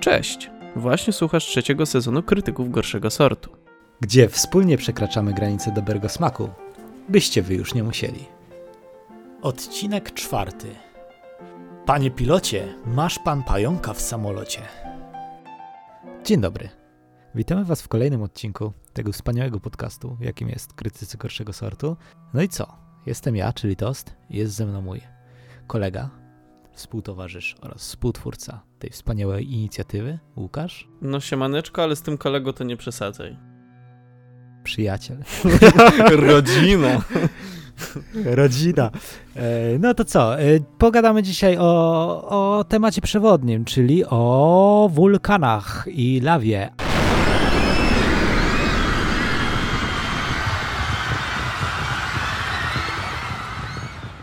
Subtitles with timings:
[0.00, 0.50] Cześć!
[0.76, 3.50] Właśnie słuchasz trzeciego sezonu Krytyków Gorszego Sortu.
[4.00, 6.48] gdzie wspólnie przekraczamy granice dobrego smaku,
[7.08, 8.24] byście wy już nie musieli.
[9.42, 10.66] Odcinek czwarty.
[11.86, 14.60] Panie pilocie, masz pan pająka w samolocie.
[16.24, 16.68] Dzień dobry.
[17.34, 21.96] Witamy was w kolejnym odcinku tego wspaniałego podcastu, jakim jest Krytycy Gorszego Sortu.
[22.34, 22.66] No i co?
[23.06, 25.00] Jestem ja, czyli Tost, i jest ze mną mój
[25.66, 26.10] kolega,
[26.78, 32.76] współtowarzysz oraz współtwórca tej wspaniałej inicjatywy, Łukasz, No siemaneczko, ale z tym kolego to nie
[32.76, 33.36] przesadzaj.
[34.64, 35.16] przyjaciel,
[36.28, 37.02] Rodzina!
[38.40, 38.90] rodzina.
[39.36, 40.40] E, No to co?
[40.40, 40.44] e,
[40.78, 41.64] Pogadamy dzisiaj o,
[42.58, 46.70] o temacie przewodnim, czyli o wulkanach i lawie.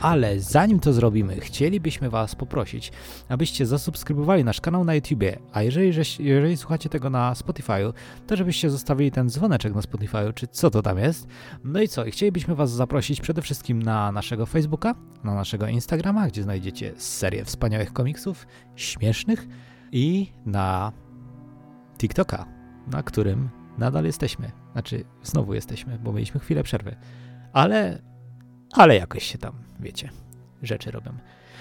[0.06, 2.92] Ale zanim to zrobimy, chcielibyśmy Was poprosić,
[3.30, 7.94] abyście zasubskrybowali nasz kanał na YouTubie, a jeżeli, jeżeli słuchacie tego na Spotify'u,
[8.28, 11.28] to żebyście zostawili ten dzwoneczek na Spotify'u, czy co to tam jest.
[11.64, 12.06] No i co?
[12.06, 17.46] I chcielibyśmy Was zaprosić przede wszystkim na naszego Facebooka, na naszego Instagrama, gdzie znajdziecie serię
[17.46, 19.48] wspaniałych komiksów, śmiesznych
[19.92, 20.92] i na
[21.98, 22.46] TikToka,
[22.92, 24.52] na którym nadal jesteśmy.
[24.72, 26.96] Znaczy, znowu jesteśmy, bo mieliśmy chwilę przerwy.
[27.54, 28.02] Ale,
[28.76, 30.10] ale jakoś się tam, wiecie,
[30.64, 31.14] rzeczy robią.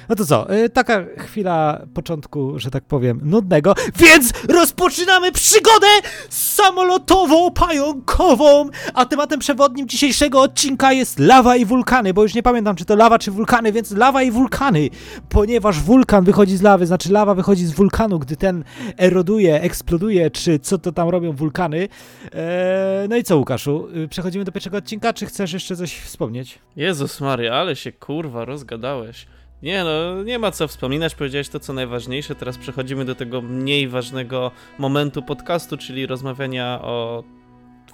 [0.09, 5.87] No to co, y, taka chwila początku, że tak powiem, nudnego, więc rozpoczynamy przygodę
[6.31, 12.85] samolotowo-pająkową, a tematem przewodnim dzisiejszego odcinka jest lawa i wulkany, bo już nie pamiętam, czy
[12.85, 14.91] to lawa, czy wulkany, więc lawa i wulkany,
[15.29, 18.65] ponieważ wulkan wychodzi z lawy, znaczy lawa wychodzi z wulkanu, gdy ten
[18.97, 21.89] eroduje, eksploduje, czy co to tam robią wulkany.
[22.33, 26.59] Eee, no i co, Łukaszu, y, przechodzimy do pierwszego odcinka, czy chcesz jeszcze coś wspomnieć?
[26.77, 29.27] Jezus Maria, ale się kurwa rozgadałeś.
[29.65, 33.89] Nie no, nie ma co wspominać, powiedziałeś to co najważniejsze, teraz przechodzimy do tego mniej
[33.89, 37.25] ważnego momentu podcastu, czyli rozmawiania o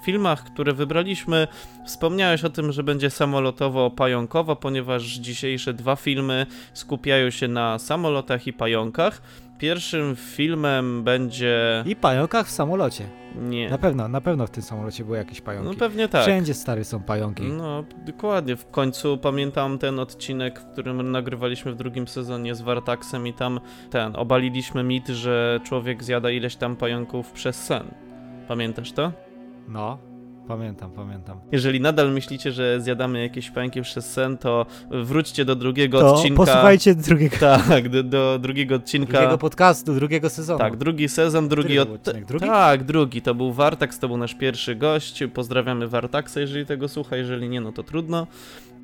[0.05, 1.47] filmach, które wybraliśmy.
[1.85, 8.53] Wspomniałeś o tym, że będzie samolotowo-pająkowo, ponieważ dzisiejsze dwa filmy skupiają się na samolotach i
[8.53, 9.21] pająkach.
[9.57, 11.83] Pierwszym filmem będzie...
[11.85, 13.05] I pająkach w samolocie.
[13.35, 13.69] Nie.
[13.69, 15.69] Na pewno, na pewno w tym samolocie były jakieś pająki.
[15.69, 16.21] No pewnie tak.
[16.21, 17.43] Wszędzie stary są pająki.
[17.43, 18.55] No, dokładnie.
[18.55, 23.59] W końcu pamiętam ten odcinek, w którym nagrywaliśmy w drugim sezonie z Wartaxem i tam
[23.89, 27.83] ten, obaliliśmy mit, że człowiek zjada ileś tam pająków przez sen.
[28.47, 29.11] Pamiętasz to?
[29.67, 29.97] No,
[30.47, 31.37] pamiętam, pamiętam.
[31.51, 36.37] Jeżeli nadal myślicie, że zjadamy jakieś pająki przez sen, to wróćcie do drugiego To odcinka.
[36.37, 39.11] posłuchajcie drugiego, Tak, do, do drugiego odcinka.
[39.13, 40.59] drugiego podcastu, drugiego sezonu.
[40.59, 41.87] Tak, drugi sezon, drugi od...
[41.87, 42.25] był odcinek?
[42.25, 42.45] Drugi?
[42.45, 43.21] Tak, drugi.
[43.21, 45.23] To był Wartax, to był nasz pierwszy gość.
[45.33, 48.27] Pozdrawiamy Wartaxa, jeżeli tego słucha, jeżeli nie, no to trudno.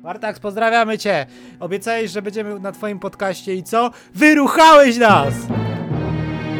[0.02, 1.26] Bartax, pozdrawiamy cię!
[1.60, 3.90] Obiecałeś, że będziemy na twoim podcaście i co?
[4.14, 5.34] Wyruchałeś nas!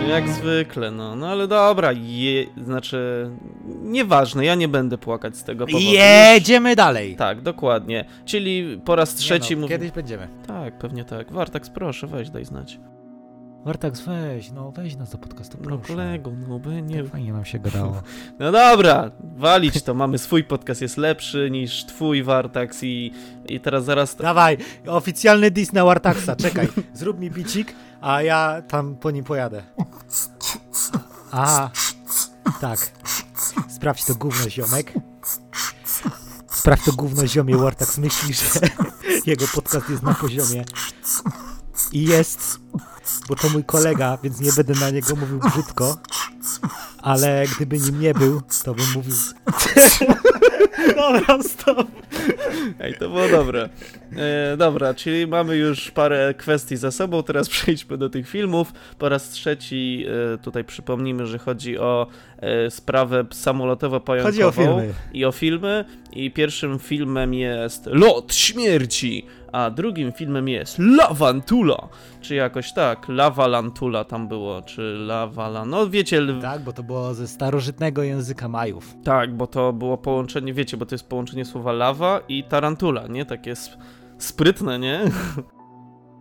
[0.08, 1.16] Jak zwykle, no.
[1.16, 2.46] No ale dobra, je...
[2.64, 3.30] znaczy...
[3.82, 5.84] Nieważne, ja nie będę płakać z tego powodu.
[5.84, 7.16] Jedziemy dalej!
[7.16, 8.04] Tak, dokładnie.
[8.24, 9.74] Czyli po raz trzeci Nie no, mówię...
[9.74, 10.28] Kiedyś będziemy.
[10.46, 11.32] Tak, pewnie tak.
[11.32, 12.80] Wartax, proszę, weź, daj znać.
[13.64, 15.88] Bartax, weź, no weź nas do podcastu, No proszę.
[15.88, 17.02] kolego, no by nie...
[17.02, 18.02] Tak fajnie nam się gadało.
[18.38, 23.12] No dobra, walić to, mamy swój podcast, jest lepszy niż twój Wartax i,
[23.48, 24.16] i teraz zaraz...
[24.16, 26.68] Dawaj, oficjalny dis na Wartaxa, czekaj.
[26.94, 29.62] Zrób mi bicik, a ja tam po nim pojadę.
[31.30, 31.70] A,
[32.60, 32.90] tak.
[33.68, 34.92] Sprawdź to gówno, ziomek.
[36.50, 37.56] Sprawdź to gówno, ziomie.
[37.56, 38.60] Wartax myśli, że
[39.30, 40.64] jego podcast jest na poziomie.
[41.92, 42.60] I jest,
[43.28, 45.96] bo to mój kolega, więc nie będę na niego mówił brzydko.
[47.02, 49.14] Ale gdyby nim nie był, to bym mówił...
[50.96, 51.88] Dobra, stop.
[52.80, 53.68] Ej, to było dobre.
[54.16, 58.72] E, dobra, czyli mamy już parę kwestii za sobą, teraz przejdźmy do tych filmów.
[58.98, 60.04] Po raz trzeci
[60.34, 62.06] e, tutaj przypomnijmy, że chodzi o
[62.38, 64.22] e, sprawę samolotowo-pająkową.
[64.22, 64.94] Chodzi o filmy.
[65.12, 65.84] I o filmy.
[66.12, 71.88] I pierwszym filmem jest Lot Śmierci, a drugim filmem jest Lawantula.
[72.20, 75.64] Czy jakoś tak, Lawalantula tam było, czy Lavala...
[75.64, 78.94] No wiecie, Tak, bo to było ze starożytnego języka Majów.
[79.04, 83.24] tak, bo to było połączenie, wiecie, bo to jest połączenie słowa lawa i tarantula, nie?
[83.26, 83.78] Takie sp-
[84.18, 85.00] sprytne, nie?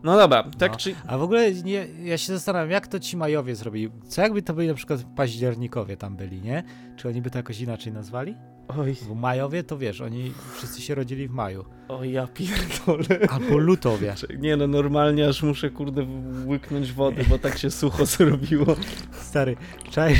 [0.03, 0.77] No dobra, tak No.
[0.77, 0.95] czy...
[1.07, 3.89] A w ogóle nie, ja się zastanawiam, jak to ci Majowie zrobili.
[4.07, 6.63] Co jakby to byli na przykład październikowie tam byli, nie?
[6.95, 8.35] Czy oni by to jakoś inaczej nazwali?
[8.79, 11.65] Oj, Bo Majowie to wiesz, oni wszyscy się rodzili w maju.
[11.87, 13.27] oj, ja pierdolę.
[13.29, 14.15] Albo lutowie.
[14.39, 16.05] Nie no, normalnie aż muszę, kurde,
[16.45, 18.75] łyknąć wody, bo tak się sucho zrobiło.
[19.11, 19.55] Stary,
[19.91, 20.15] czaj.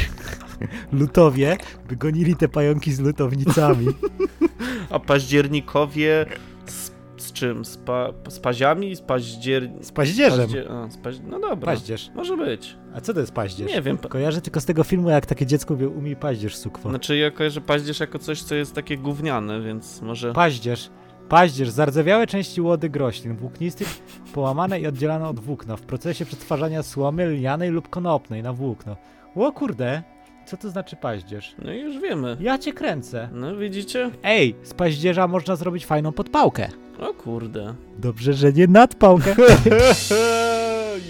[0.91, 1.57] Lutowie
[1.89, 3.87] by gonili te pająki z lutownicami.
[4.89, 6.25] A październikowie
[7.39, 7.65] czym?
[7.65, 8.95] Z, pa, z paziami?
[8.95, 9.69] Z paździer...
[9.81, 10.39] Z paździerzem.
[10.45, 10.69] Paździe...
[10.71, 11.15] A, z paź...
[11.29, 12.11] No dobra, Paździerz.
[12.15, 12.75] może być.
[12.95, 13.73] A co to jest paździerz?
[13.73, 13.97] Nie wiem.
[13.97, 16.89] pa- Kojarzę tylko z tego filmu, jak takie dziecko mówią, umij paździerz, sukwo.
[16.89, 20.33] Znaczy ja kojarzę paździerz jako coś, co jest takie gówniane, więc może...
[20.33, 20.89] Paździerz.
[21.29, 21.69] Paździerz.
[21.69, 23.87] Zardzewiałe części łody groślin, włóknistych,
[24.33, 28.95] połamane i oddzielane od włókna w procesie przetwarzania słomy lnianej lub konopnej na włókno.
[29.35, 30.03] O kurde,
[30.45, 31.55] co to znaczy paździerz?
[31.65, 32.37] No już wiemy.
[32.39, 33.29] Ja cię kręcę.
[33.33, 34.11] No widzicie?
[34.23, 36.69] Ej, z paździerza można zrobić fajną podpałkę.
[36.99, 37.73] O kurde.
[37.99, 39.35] Dobrze, że nie nadpałkę.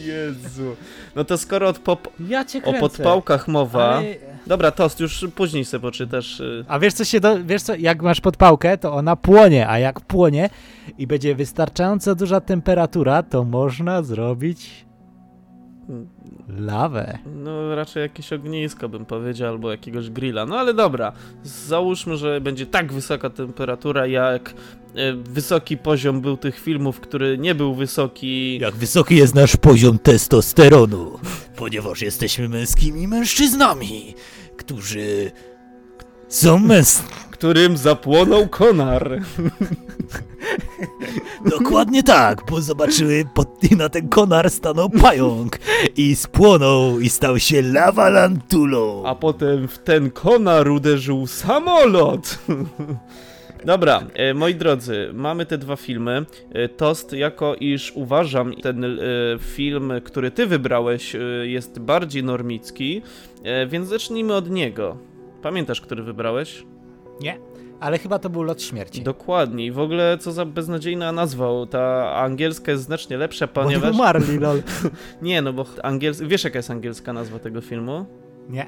[0.05, 0.75] Jezu.
[1.15, 2.07] No to skoro od pop...
[2.27, 3.95] Ja cię o podpałkach mowa...
[3.95, 4.15] Ale...
[4.47, 6.39] Dobra, Tost, już później sobie poczytasz.
[6.39, 9.79] y, A wiesz co się do, wiesz co, jak masz podpałkę, to ona płonie, a
[9.79, 10.49] jak płonie
[10.97, 14.86] i będzie wystarczająco duża temperatura, to można zrobić
[16.47, 17.17] lawę.
[17.35, 20.45] No raczej jakieś ognisko bym powiedział, albo jakiegoś grilla.
[20.45, 21.11] No ale dobra,
[21.43, 24.53] załóżmy, że będzie tak wysoka temperatura, jak
[24.95, 28.59] e, wysoki poziom był tych filmów, który nie był wysoki.
[28.59, 31.19] Jak wysoki jest nasz poziom testosteronu,
[31.55, 34.15] ponieważ jesteśmy męskimi mężczyznami,
[34.57, 35.31] którzy
[36.27, 37.26] są męskimi.
[37.37, 39.21] Którym zapłonął konar.
[41.59, 45.59] Dokładnie tak, bo zobaczyły pod, na ten konar stanął pająk
[45.97, 49.03] i spłonął i stał się lawalantulą.
[49.05, 52.39] A potem w ten konar uderzył samolot.
[53.65, 56.25] Dobra, e, moi drodzy, mamy te dwa filmy.
[56.51, 58.89] E, Tost, jako iż uważam, ten e,
[59.39, 63.01] film, który ty wybrałeś, e, jest bardziej normicki,
[63.43, 64.97] e, więc zacznijmy od niego.
[65.41, 66.63] Pamiętasz, który wybrałeś?
[67.21, 67.39] Nie,
[67.79, 69.01] ale chyba to był lot śmierci.
[69.01, 69.65] Dokładnie.
[69.65, 71.47] I w ogóle co za beznadziejna nazwa.
[71.69, 73.95] Ta angielska jest znacznie lepsza, Bo nie ponieważ...
[73.95, 74.63] umarli, lol.
[75.21, 76.21] Nie, no bo angiels...
[76.21, 78.05] wiesz jaka jest angielska nazwa tego filmu?
[78.49, 78.65] Nie.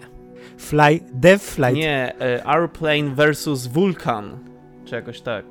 [0.58, 1.76] Fly, Death Flight.
[1.76, 4.38] Nie, e, Airplane versus Vulcan.
[4.86, 5.46] Czy jakoś tak.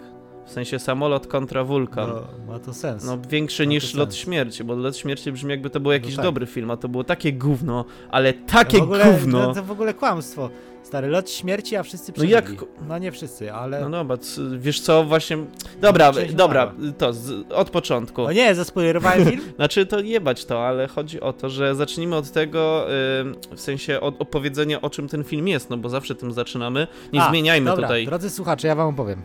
[0.47, 2.09] W sensie samolot kontra wulkan.
[2.09, 3.05] No, ma to sens.
[3.05, 4.15] No większy Ma niż Lot.
[4.15, 6.25] Śmierci, bo Lot Śmierci brzmi jakby to był jakiś tak.
[6.25, 9.47] dobry film, a to było takie gówno, ale takie w ogóle, gówno.
[9.47, 10.51] To, to w ogóle kłamstwo.
[10.89, 12.33] Stary, lot śmierci, a wszyscy No przeżyli.
[12.33, 13.81] jak- No nie wszyscy, ale...
[13.81, 15.37] No dobra, c- wiesz co, właśnie...
[15.81, 18.23] Dobra, dobra, to z, od początku.
[18.25, 19.43] O nie, zaspoilerowałem film?
[19.57, 22.87] Znaczy to jebać to, ale chodzi o to, że zacznijmy od tego,
[23.21, 26.87] ym, w sensie od opowiedzenia o czym ten film jest, no bo zawsze tym zaczynamy.
[27.13, 28.07] Nie A, zmieniajmy dobra, tutaj.
[28.07, 29.23] drodzy słuchacze, ja wam opowiem.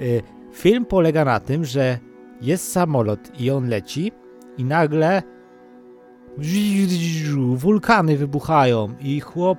[0.00, 1.98] Y, film polega na tym, że
[2.40, 4.12] jest samolot i on leci
[4.58, 5.22] i nagle
[7.54, 9.58] wulkany wybuchają i chłop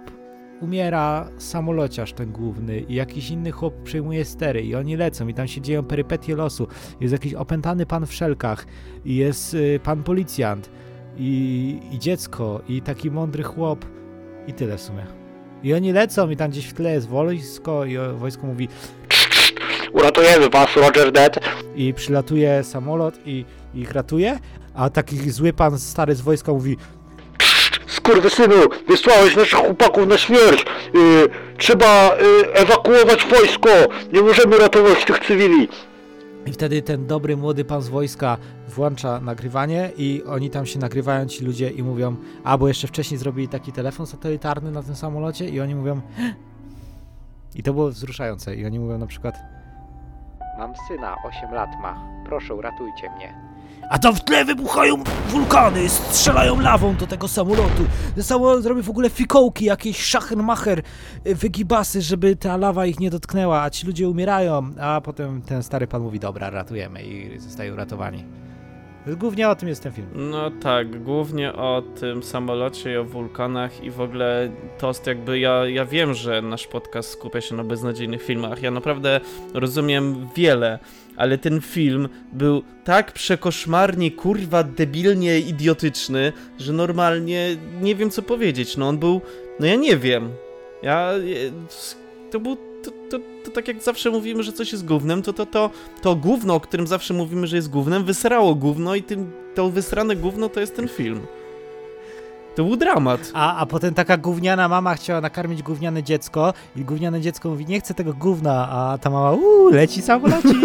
[0.62, 5.48] umiera samolociarz ten główny i jakiś inny chłop przejmuje stery i oni lecą i tam
[5.48, 6.68] się dzieją perypetie losu.
[7.02, 8.66] Jest jakiś opętany pan w szelkach
[9.06, 10.70] i jest y, pan policjant
[11.18, 13.86] i, i dziecko i taki mądry chłop
[14.48, 15.06] i tyle w sumie.
[15.64, 18.68] I oni lecą i tam gdzieś w tle jest wojsko i wojsko mówi
[19.94, 21.40] Uratujemy was, Roger Dead.
[21.76, 24.40] i przylatuje samolot i ich ratuje,
[24.74, 26.78] a taki zły pan stary z wojska mówi
[28.88, 30.66] Wysłałeś naszych chłopaków na śmierć.
[30.94, 33.70] Yy, trzeba yy, ewakuować wojsko.
[34.14, 35.68] Nie możemy ratować tych cywili.
[36.46, 38.38] i wtedy ten dobry młody pan z wojska
[38.68, 43.18] włącza nagrywanie i oni tam się nagrywają ci ludzie i mówią, a bo jeszcze wcześniej
[43.18, 46.02] zrobili taki telefon satelitarny na tym samolocie i oni mówią
[47.56, 49.36] i to było wzruszające i oni mówią na przykład
[50.58, 52.08] Mam syna, 8 lat ma.
[52.26, 53.51] Proszę, uratujcie mnie.
[53.92, 57.86] A tam w tle wybuchają wulkany, strzelają lawą do tego samolotu.
[58.22, 60.82] Samolot zrobi w ogóle fikołki, jakieś szachenmacher,
[61.28, 65.64] y, wygibasy, żeby ta lawa ich nie dotknęła, a ci ludzie umierają, a potem ten
[65.64, 68.26] stary pan mówi, dobra, ratujemy i zostają uratowani.
[69.08, 70.08] Głównie o tym jest ten film.
[70.16, 75.66] No tak, głównie o tym samolocie i o wulkanach i w ogóle tost jakby ja,
[75.66, 78.62] ja wiem, że nasz podcast skupia się na beznadziejnych filmach.
[78.62, 79.20] Ja naprawdę
[79.54, 80.80] rozumiem wiele,
[81.22, 88.78] ale ten film był tak przekoszmarnie, kurwa, debilnie idiotyczny, że normalnie nie wiem co powiedzieć.
[88.78, 89.22] No on był,
[89.60, 90.30] no ja nie wiem.
[90.84, 91.12] Ja,
[92.32, 95.46] to był, to, to, to tak jak zawsze mówimy, że coś jest gównem, to to,
[95.46, 95.70] to
[96.02, 100.16] to gówno, o którym zawsze mówimy, że jest gównem, wysrało gówno i tym, to wysrane
[100.16, 101.22] gówno to jest ten film.
[102.56, 103.32] To był dramat.
[103.34, 107.80] A, a potem taka gówniana mama chciała nakarmić gówniane dziecko i gówniane dziecko mówi, nie
[107.80, 110.58] chcę tego gówna, a ta mama, uuu, leci samolocik.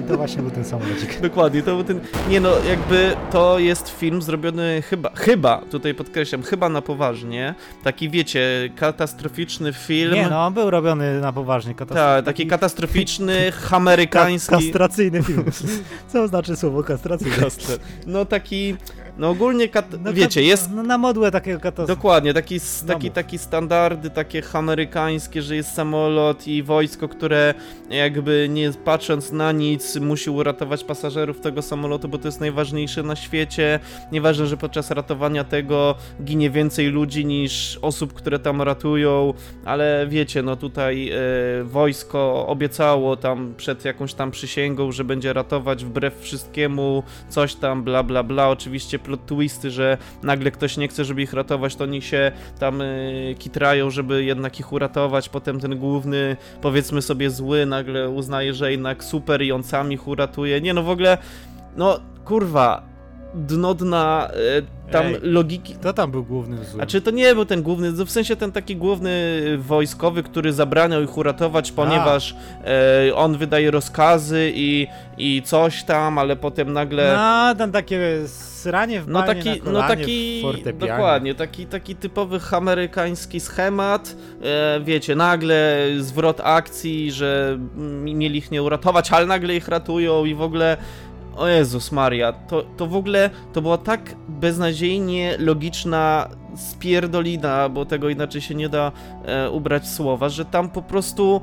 [0.00, 1.20] I to właśnie był ten samolocik.
[1.28, 2.00] Dokładnie, to był ten...
[2.28, 7.54] Nie no, jakby to jest film zrobiony chyba, chyba, tutaj podkreślam, chyba na poważnie.
[7.84, 10.14] Taki, wiecie, katastroficzny film.
[10.14, 11.74] Nie no, on był robiony na poważnie.
[11.74, 14.50] Tak, taki katastroficzny, amerykański...
[14.50, 15.44] Kastracyjny film.
[16.12, 17.36] Co znaczy słowo kastracyjny?
[18.06, 18.76] No taki,
[19.18, 21.94] No ogólnie, kat- No, wiecie, jest No, na modłę takiego katastrofy.
[21.96, 27.54] Dokładnie, taki, taki, taki standardy, takie amerykańskie, że jest samolot i wojsko, które
[27.90, 33.16] jakby nie patrząc na nic musi uratować pasażerów tego samolotu, bo to jest najważniejsze na
[33.16, 33.80] świecie.
[34.12, 35.94] Nieważne, że podczas ratowania tego
[36.24, 39.34] ginie więcej ludzi niż osób, które tam ratują,
[39.64, 41.14] ale wiecie, no tutaj e,
[41.64, 48.02] wojsko obiecało tam przed jakąś tam przysięgą, że będzie ratować wbrew wszystkiemu, coś tam, bla
[48.02, 48.48] bla bla.
[48.48, 52.80] Oczywiście plot twisty, że nagle ktoś nie chce, żeby ich ratować, to oni się tam
[52.80, 55.28] y, kitrają, żeby jednak ich uratować.
[55.28, 60.08] Potem ten główny, powiedzmy sobie zły, nagle uznaje, że jednak super i on sam ich
[60.08, 60.60] uratuje.
[60.60, 61.18] Nie no, w ogóle,
[61.76, 62.87] no kurwa,
[63.34, 65.18] dno dna y, tam Ej.
[65.22, 65.74] logiki.
[65.74, 66.80] Kto tam był głównym złym?
[66.80, 70.52] A czy to nie był ten główny, no w sensie ten taki główny wojskowy, który
[70.52, 74.86] zabraniał ich uratować, ponieważ e, on wydaje rozkazy i,
[75.18, 77.14] i coś tam, ale potem nagle.
[77.16, 80.44] No, tam takie sranie w No taki, na no taki,
[80.78, 87.58] dokładnie, taki, taki typowy amerykański schemat, e, wiecie, nagle zwrot akcji, że
[88.04, 90.76] mieli ich nie uratować, ale nagle ich ratują i w ogóle,
[91.38, 98.08] o Jezus Maria, to, to w ogóle, to była tak beznadziejnie logiczna spierdolina, bo tego
[98.08, 98.92] inaczej się nie da
[99.24, 101.40] e, ubrać słowa, że tam po prostu...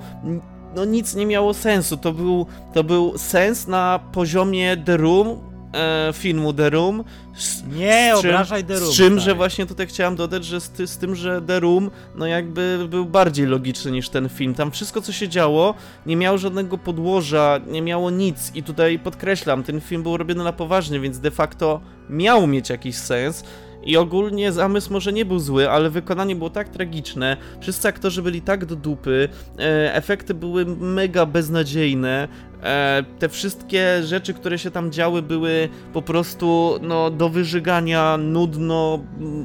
[0.75, 1.97] No nic nie miało sensu.
[1.97, 7.03] To był, to był sens na poziomie The Room, e, filmu The Room,
[7.38, 10.62] z, Nie, z czym- obrażaj The Room, Z czym, że właśnie tutaj chciałem dodać, że
[10.62, 14.53] z, z tym, że The Room, no jakby był bardziej logiczny niż ten film.
[14.53, 15.74] Tam wszystko, co się działo,
[16.05, 18.51] nie miało żadnego podłoża, nie miało nic.
[18.55, 22.96] I tutaj podkreślam, ten film był robiony na poważnie, więc de facto miał mieć jakiś
[22.96, 23.44] sens.
[23.86, 28.42] I ogólnie zamysł może nie był zły, ale wykonanie było tak tragiczne, wszyscy aktorzy byli
[28.42, 32.27] tak do dupy, e, efekty były mega beznadziejne,
[32.63, 39.00] e, te wszystkie rzeczy, które się tam działy były po prostu no, do wyżygania, nudno,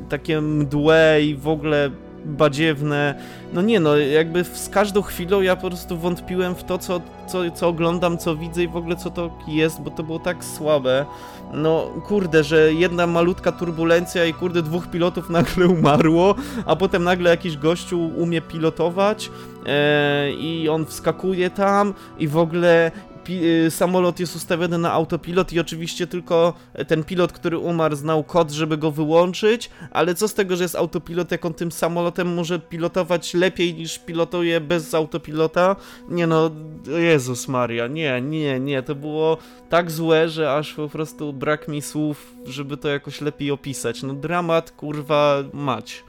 [0.08, 1.90] takie mdłe i w ogóle
[2.24, 3.14] badziewne.
[3.52, 7.50] No nie no, jakby z każdą chwilą ja po prostu wątpiłem w to, co, co,
[7.50, 11.06] co oglądam, co widzę i w ogóle co to jest, bo to było tak słabe.
[11.54, 16.34] No kurde, że jedna malutka turbulencja i kurde dwóch pilotów nagle umarło,
[16.66, 19.30] a potem nagle jakiś gościu umie pilotować
[19.66, 22.90] e, i on wskakuje tam i w ogóle
[23.70, 26.54] samolot jest ustawiony na autopilot i oczywiście tylko
[26.86, 30.76] ten pilot, który umarł, znał kod, żeby go wyłączyć, ale co z tego, że jest
[30.76, 35.76] autopilot, jak on tym samolotem może pilotować lepiej niż pilotuje bez autopilota?
[36.08, 36.50] Nie no,
[36.86, 41.82] Jezus Maria, nie, nie, nie, to było tak złe, że aż po prostu brak mi
[41.82, 44.02] słów, żeby to jakoś lepiej opisać.
[44.02, 46.04] No dramat, kurwa, mać.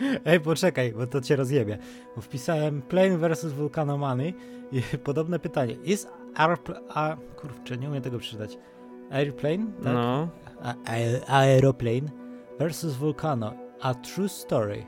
[0.24, 1.78] Ej, poczekaj, bo to cię rozjebie.
[2.16, 4.34] Bo wpisałem Plane vs Volcano Money
[4.72, 5.74] i podobne pytanie.
[5.84, 8.58] Is airpl- a kurczę, nie umiem tego przeczytać.
[9.10, 9.66] Airplane?
[9.84, 9.92] Tak?
[9.94, 10.28] No.
[10.62, 12.08] A, aer- aeroplane
[12.58, 13.52] versus Volcano.
[13.80, 14.84] A true story.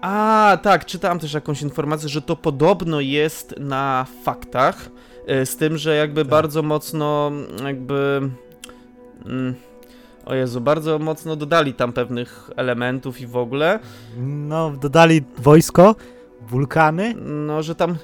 [0.00, 4.90] A, tak, czytałem też jakąś informację, że to podobno jest na faktach,
[5.26, 6.30] e, z tym, że jakby Tak.
[6.30, 7.32] bardzo mocno,
[7.64, 8.30] jakby.
[9.26, 9.54] Mm,
[10.30, 13.78] o Jezu, bardzo mocno dodali tam pewnych elementów i w ogóle.
[14.18, 15.94] No, dodali wojsko,
[16.48, 17.96] wulkany, No, że tam, e,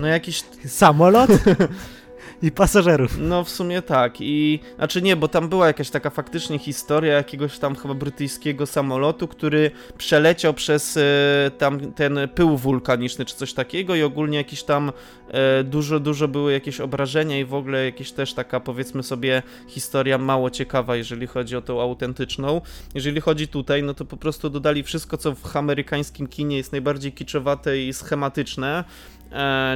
[0.00, 0.44] no jakiś.
[0.66, 1.30] samolot
[2.42, 3.18] i pasażerów.
[3.20, 4.20] No, w sumie tak.
[4.20, 4.60] I.
[4.76, 9.70] Znaczy nie, bo tam była jakaś taka faktycznie historia jakiegoś tam chyba brytyjskiego samolotu, który
[9.98, 14.92] przeleciał przez e, tam ten pył wulkaniczny czy coś takiego i ogólnie jakiś tam
[15.28, 20.18] e, dużo, dużo były jakieś obrażenia i w ogóle jakieś też taka powiedzmy sobie historia
[20.18, 22.60] mało ciekawa, jeżeli chodzi o tą autentyczną.
[22.94, 27.12] Jeżeli chodzi tutaj, no to po prostu dodali wszystko, co w amerykańskim kinie jest najbardziej
[27.12, 28.84] kiczowate i schematyczne,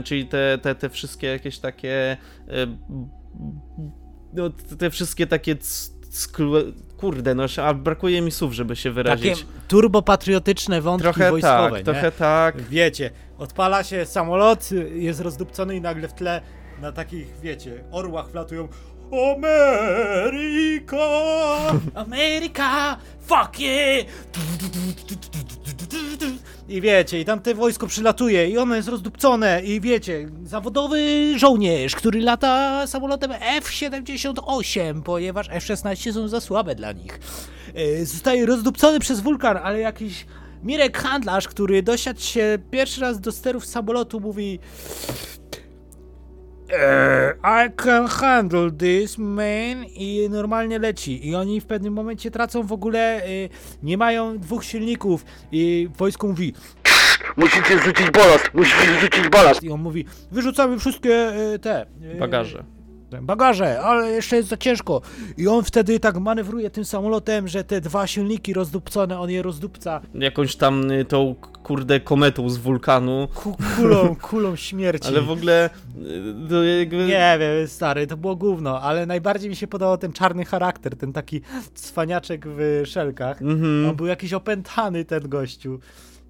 [0.04, 2.16] czyli te, te, te wszystkie jakieś takie
[2.48, 2.66] e,
[4.34, 5.56] no, te- wszystkie takie
[6.96, 9.46] kurde, no a brakuje mi słów, żeby się Takie wyrazić.
[9.68, 11.84] turbopatriotyczne wątki trochę wojskowe, tak, nie?
[11.84, 12.62] trochę tak.
[12.62, 16.40] Wiecie, odpala się samolot, jest rozdupcony i nagle w tle
[16.80, 18.68] na takich, wiecie, orłach wlatują
[19.32, 20.98] Ameryka!
[21.94, 22.96] Ameryka!
[23.26, 24.06] Fuck yeah!
[26.68, 31.96] I wiecie, i tam te wojsko przylatuje i ono jest rozdupcone i wiecie, zawodowy żołnierz,
[31.96, 37.20] który lata samolotem F-78, ponieważ F-16 są za słabe dla nich.
[37.74, 40.26] E, Zostaje rozdupcony przez wulkan, ale jakiś
[40.64, 44.58] Mirek handlarz, który dosiadł się pierwszy raz do sterów samolotu, mówi
[45.08, 45.14] "Eh,
[47.44, 49.84] I can handle this, man.
[49.84, 51.28] I normalnie leci.
[51.28, 53.48] I oni w pewnym momencie tracą w ogóle, y,
[53.82, 55.24] nie mają dwóch silników.
[55.52, 56.54] I wojsko mówi,
[57.36, 59.62] Musicie zrzucić balast, musicie zrzucić balast.
[59.62, 61.86] i on mówi, wyrzucamy wszystkie y, te...
[62.14, 62.64] y, Bagaże.
[63.22, 65.00] Bagaże, ale jeszcze jest za ciężko.
[65.36, 70.00] I on wtedy tak manewruje tym samolotem, że te dwa silniki rozdupcone, on je rozdupca
[70.14, 73.28] Jakąś tam y, tą kurde kometą z wulkanu.
[73.34, 75.08] ku kulą, kulą śmierci.
[75.08, 75.70] Ale w ogóle
[76.50, 76.96] y, jakby...
[76.96, 81.12] Nie wiem, stary, to było gówno, ale najbardziej mi się podobał ten czarny charakter, ten
[81.12, 81.40] taki
[81.74, 83.42] cwaniaczek w szelkach.
[83.42, 83.88] Mhm.
[83.88, 85.80] On był jakiś opętany, ten gościu.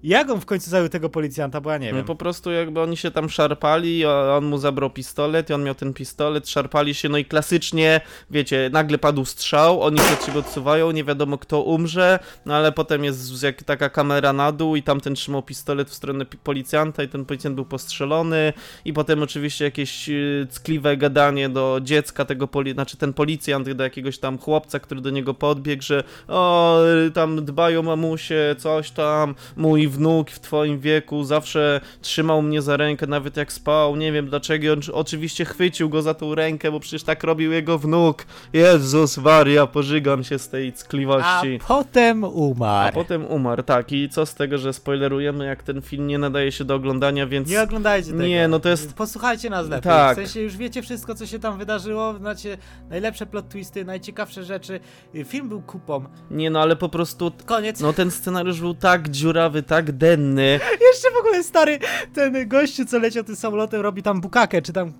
[0.03, 2.05] Jak on w końcu zajął tego policjanta, bo ja nie No wiem.
[2.05, 5.93] po prostu jakby oni się tam szarpali, on mu zabrał pistolet i on miał ten
[5.93, 10.91] pistolet, szarpali się, no i klasycznie, wiecie, nagle padł strzał, oni się od siebie odsuwają,
[10.91, 15.15] nie wiadomo kto umrze, no ale potem jest jak taka kamera na dół i tamten
[15.15, 18.53] trzymał pistolet w stronę policjanta i ten policjant był postrzelony
[18.85, 23.83] i potem oczywiście jakieś y, ckliwe gadanie do dziecka tego, poli- znaczy ten policjant do
[23.83, 26.79] jakiegoś tam chłopca, który do niego podbiegł, że o,
[27.13, 33.07] tam dbają mamusie, coś tam, mój wnuk w twoim wieku zawsze trzymał mnie za rękę,
[33.07, 37.03] nawet jak spał, nie wiem dlaczego, on oczywiście chwycił go za tą rękę, bo przecież
[37.03, 38.25] tak robił jego wnuk.
[38.53, 41.59] Jezus Maria, pożygam się z tej A ckliwości.
[41.67, 42.93] potem A umarł.
[42.93, 43.91] potem umarł, tak.
[43.91, 47.49] I co z tego, że spoilerujemy, jak ten film nie nadaje się do oglądania, więc...
[47.49, 48.23] Nie oglądajcie tego.
[48.23, 49.83] Nie, no to jest- Posłuchajcie nas lepiej.
[49.83, 50.17] Tak.
[50.17, 52.57] W sensie już wiecie wszystko, co się tam wydarzyło, znacie
[52.89, 54.79] najlepsze plot twisty, najciekawsze rzeczy.
[55.15, 56.05] Y, Film był kupą.
[56.31, 57.31] Nie no, ale po prostu...
[57.45, 57.79] Koniec.
[57.79, 60.59] No ten scenariusz był tak dziurawy, tak denny.
[60.91, 61.79] Jeszcze w ogóle stary,
[62.13, 64.93] ten gościu, co leciał tym samolotem, robi tam bukakę, czy tam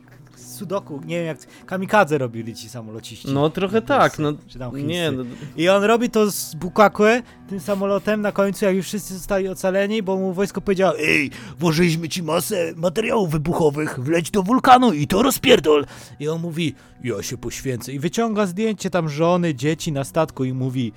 [0.53, 3.27] sudoku, nie wiem jak, kamikadze robili ci samolociści.
[3.31, 4.33] No trochę Japońscy, tak, no...
[4.47, 5.23] Czy tam Nie, no,
[5.57, 10.03] I on robi to z Bukakłe, tym samolotem, na końcu jak już wszyscy zostali ocaleni,
[10.03, 15.23] bo mu wojsko powiedziało Ej, włożyliśmy ci masę materiałów wybuchowych, wleć do wulkanu i to
[15.23, 15.85] rozpierdol.
[16.19, 17.93] I on mówi, ja się poświęcę.
[17.93, 20.93] I wyciąga zdjęcie tam żony, dzieci na statku i mówi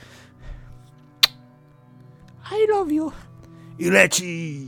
[2.53, 3.13] I love you.
[3.79, 4.67] I leci.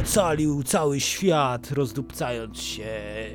[0.00, 2.90] Ocalił cały świat, rozdupcając się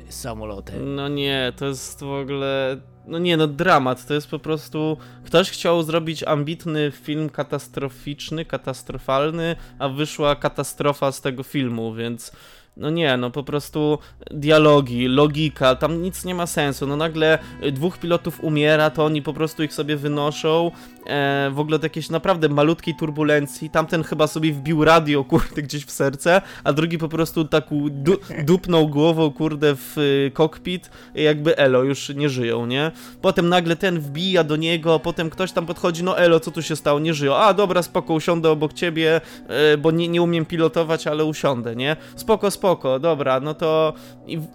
[0.08, 0.94] samolotem.
[0.94, 2.76] no nie, to jest w ogóle...
[3.06, 4.96] No nie, no dramat, to jest po prostu...
[5.24, 12.32] Ktoś chciał zrobić ambitny film katastroficzny, katastrofalny, a wyszła katastrofa z tego filmu, więc...
[12.80, 13.98] No nie, no po prostu
[14.30, 16.86] dialogi, logika, tam nic nie ma sensu.
[16.86, 20.70] No nagle y, dwóch pilotów umiera, to oni po prostu ich sobie wynoszą.
[21.06, 23.70] E, w ogóle do jakiejś naprawdę malutkiej turbulencji.
[23.70, 28.16] Tamten chyba sobie wbił radio, kurde, gdzieś w serce, a drugi po prostu tak du
[28.44, 32.90] dupnął głową, kurde, w y, kokpit, jakby elo, już nie żyją, nie?
[33.22, 36.76] Potem nagle ten wbija do niego, potem ktoś tam podchodzi, no elo, co tu się
[36.76, 37.36] stało, nie żyją.
[37.36, 41.96] A, dobra, spoko, usiądę obok ciebie, e, bo nie, nie umiem pilotować, ale usiądę, nie?
[42.16, 42.69] Spoko, spoko,
[43.00, 43.92] dobra, no to...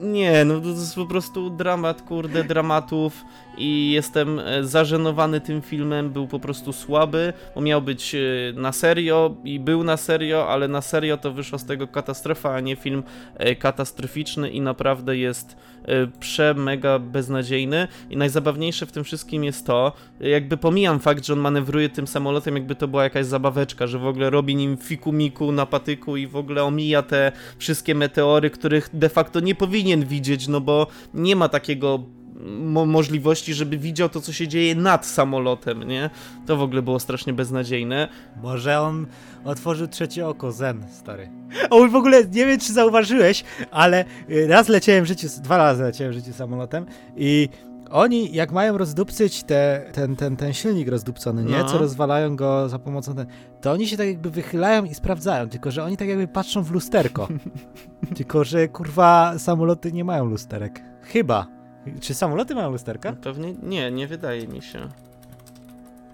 [0.02, 3.24] Nie, no to jest po prostu dramat, kurde, dramatów
[3.58, 8.20] i jestem e, zażenowany tym filmem, był po prostu słaby, bo miał być e,
[8.54, 12.60] na serio i był na serio, ale na serio to wyszła z tego katastrofa, a
[12.60, 13.04] nie film
[13.36, 17.88] e, katastroficzny i naprawdę jest e, prze mega beznadziejny.
[18.10, 22.56] I najzabawniejsze w tym wszystkim jest to, jakby pomijam fakt, że on manewruje tym samolotem,
[22.56, 26.36] jakby to była jakaś zabaweczka, że w ogóle robi nim fiku-miku na patyku i w
[26.36, 31.50] ogóle omija te wszystkie meteory, których de facto nie powinien widzieć, no bo nie ma
[31.50, 32.00] takiego
[32.44, 36.10] mo możliwości, żeby widział to, co się dzieje nad samolotem, nie?
[36.46, 38.08] To w ogóle było strasznie beznadziejne.
[38.42, 39.08] Może on
[39.46, 41.30] otworzył trzecie oko, Zen, stary.
[41.70, 45.84] O, w ogóle nie wiem, czy zauważyłeś, ale y, raz leciałem w życiu, dwa razy
[45.84, 46.86] leciałem w życiu samolotem
[47.18, 47.50] i
[47.90, 51.58] oni, jak mają rozdupcyć te, ten, ten, ten silnik rozdupcony, nie?
[51.58, 51.66] No.
[51.66, 53.26] Co rozwalają go za pomocą ten,
[53.62, 56.72] to oni się tak jakby wychylają i sprawdzają, tylko że oni tak jakby patrzą w
[56.72, 57.28] lusterko.
[58.18, 60.84] tylko, że kurwa samoloty nie mają lusterek.
[61.02, 61.55] Chyba.
[62.02, 63.14] Czy samoloty mają lusterka?
[63.14, 64.80] Pewnie nie, nie wydaje mi się.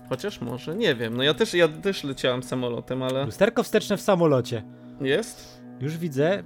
[0.09, 1.17] Chociaż może, nie wiem.
[1.17, 4.63] No ja też, ja też leciałem samolotem, ale Lusterko wsteczne w samolocie.
[5.01, 5.61] jest?
[5.79, 6.43] Już widzę.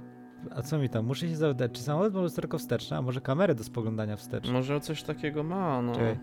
[0.50, 1.06] A co mi tam?
[1.06, 4.48] Muszę się zapytać, czy samolot ma lusterko wsteczne, a może kamerę do spoglądania wstecz?
[4.48, 5.92] Może coś takiego ma, no.
[5.92, 6.18] Czekaj.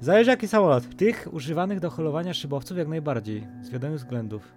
[0.00, 0.96] Zależy jaki samolot.
[0.96, 4.54] Tych używanych do holowania szybowców jak najbardziej, z wiadomych względów.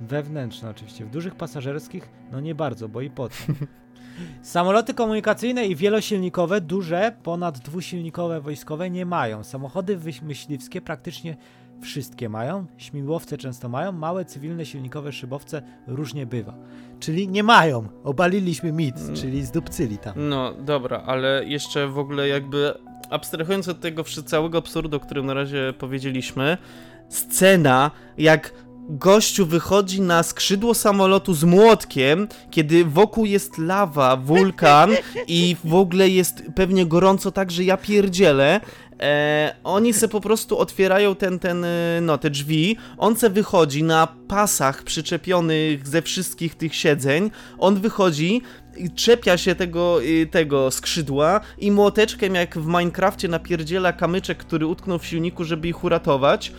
[0.00, 1.04] Wewnętrzne oczywiście.
[1.04, 3.44] W dużych pasażerskich no nie bardzo, bo i po co.
[4.42, 9.44] Samoloty komunikacyjne i wielosilnikowe, duże, ponad dwusilnikowe wojskowe nie mają.
[9.44, 11.36] Samochody myśliwskie praktycznie
[11.80, 12.66] wszystkie mają.
[12.76, 13.92] Śmigłowce często mają.
[13.92, 16.54] Małe cywilne silnikowe szybowce różnie bywa.
[17.00, 17.88] Czyli nie mają.
[18.04, 19.14] Obaliliśmy mit, Mm.
[19.16, 20.14] czyli zdupcyli tam.
[20.28, 22.74] No, dobra, ale jeszcze w ogóle jakby
[23.10, 26.58] abstrahując od tego całego absurdu, o którym na razie powiedzieliśmy,
[27.08, 28.52] scena jak
[28.92, 34.90] gościu wychodzi na skrzydło samolotu z młotkiem, kiedy wokół jest lawa, wulkan
[35.26, 38.60] i w ogóle jest pewnie gorąco tak, że ja pierdzielę.
[39.00, 43.82] E, oni se po prostu otwierają ten, ten, e, no, te drzwi, on se wychodzi
[43.82, 48.42] na pasach przyczepionych ze wszystkich tych siedzeń, on wychodzi
[48.94, 54.98] czepia się tego, y, tego skrzydła i młoteczkiem jak w Minecrafcie napierdziela kamyczek, który utknął
[54.98, 56.52] w silniku, żeby ich uratować.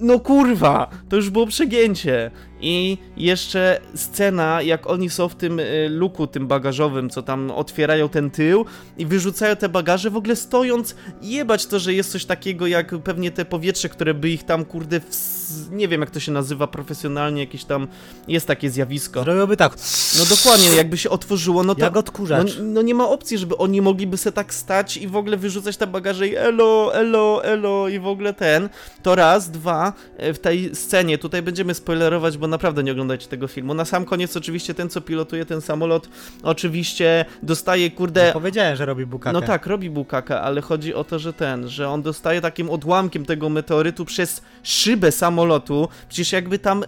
[0.00, 2.30] No kurwa, to już było przegięcie.
[2.60, 8.08] I jeszcze scena, jak oni są w tym y, luku, tym bagażowym, co tam otwierają
[8.08, 8.64] ten tył
[8.98, 13.30] i wyrzucają te bagaże, w ogóle stojąc, jebać to, że jest coś takiego jak pewnie
[13.30, 17.40] te powietrze, które by ich tam, kurde, ws- nie wiem jak to się nazywa profesjonalnie,
[17.40, 17.88] jakieś tam,
[18.28, 19.24] jest takie zjawisko.
[19.24, 19.76] Zrobiłby tak,
[20.18, 21.80] No dokładnie, jakby się otworzyło, no to...
[21.80, 22.56] jak odkurzacz.
[22.58, 25.76] No, no nie ma opcji, żeby oni mogliby se tak stać i w ogóle wyrzucać
[25.76, 28.68] te bagaże i elo, elo, elo i w ogóle ten.
[29.02, 33.48] To raz, dwa, e, w tej scenie, tutaj będziemy spoilerować, bo naprawdę nie oglądajcie tego
[33.48, 33.74] filmu.
[33.74, 36.08] Na sam koniec oczywiście ten, co pilotuje ten samolot,
[36.42, 38.32] oczywiście dostaje, kurde...
[38.32, 39.32] Powiedziałem, że robi bukakę.
[39.32, 43.24] No tak, robi bukaka, ale chodzi o to, że ten, że on dostaje takim odłamkiem
[43.24, 45.88] tego meteorytu przez szybę samolotu.
[46.08, 46.84] Przecież jakby tam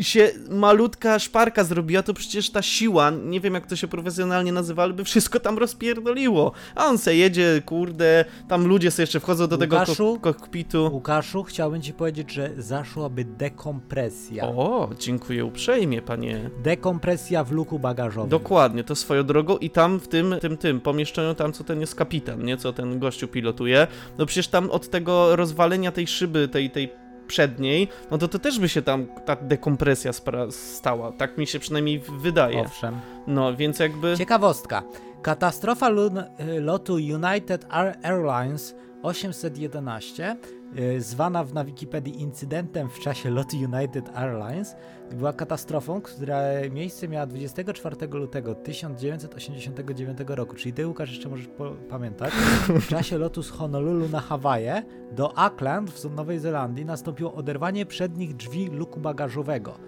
[0.00, 4.82] się malutka szparka zrobiła, to przecież ta siła, nie wiem jak to się profesjonalnie nazywa,
[4.82, 6.52] ale by wszystko tam rozpierdoliło.
[6.74, 10.18] A on se jedzie, kurde, tam ludzie sobie jeszcze wchodzą do tego Łukaszu?
[10.20, 10.90] kok kokpitu.
[10.92, 14.44] Łukaszu, chciałbym ci powiedzieć, że zaszłaby dekompresja.
[14.44, 16.50] O, dziękuję uprzejmie, panie.
[16.62, 18.30] Dekompresja w luku bagażowym.
[18.30, 21.94] Dokładnie, to swoją drogą i tam w tym, tym, tym pomieszczeniu, tam co ten jest
[21.94, 23.86] kapitan, nie, co ten gościu pilotuje,
[24.18, 27.01] no przecież tam od tego rozwalenia tej szyby, tej, tej
[27.36, 30.10] przedniej, no to to też by się tam ta dekompresja
[30.50, 32.60] stała, tak mi się przynajmniej wydaje.
[32.60, 32.96] Owszem.
[33.26, 34.14] No, więc jakby...
[34.18, 34.82] Ciekawostka.
[35.22, 40.36] Katastrofa y, lotu United Air- Airlines 811,
[40.78, 44.76] y, zwana w- na Wikipedii incydentem w czasie lotu United Airlines,
[45.14, 51.48] była katastrofą, która miejsce miała 24 lutego 1989 roku, czyli ty Łukasz jeszcze możesz
[51.88, 52.32] pamiętać.
[52.80, 58.36] W czasie lotu z Honolulu na Hawaje do Auckland w Nowej Zelandii nastąpiło oderwanie przednich
[58.36, 59.78] drzwi luku bagażowego.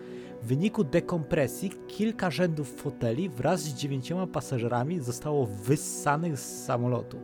[0.42, 7.18] W wyniku dekompresji kilka rzędów foteli wraz z dziewięcioma pasażerami zostało wyssanych z samolotu,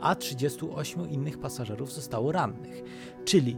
[0.00, 2.82] a 38 innych pasażerów zostało rannych.
[3.24, 3.56] Czyli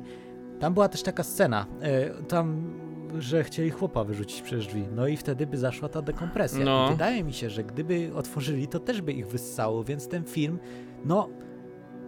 [0.61, 2.75] tam była też taka scena, e, tam,
[3.19, 6.65] że chcieli chłopa wyrzucić przez drzwi, no i wtedy by zaszła ta dekompresja.
[6.65, 6.87] No.
[6.89, 10.59] I wydaje mi się, że gdyby otworzyli, to też by ich wyssało, więc ten film,
[11.05, 11.29] no,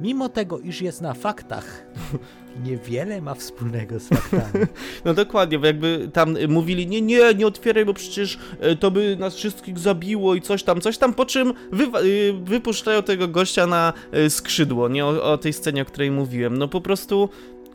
[0.00, 1.86] mimo tego, iż jest na faktach,
[2.64, 4.64] niewiele ma wspólnego z faktami.
[5.04, 8.38] No dokładnie, bo jakby tam y, mówili, nie, nie, nie otwieraj, bo przecież
[8.72, 12.32] y, to by nas wszystkich zabiło i coś tam, coś tam, po czym wywa- y,
[12.44, 13.92] wypuszczają tego gościa na
[14.28, 16.58] skrzydło, nie o, o tej scenie, o której mówiłem.
[16.58, 17.28] No po prostu...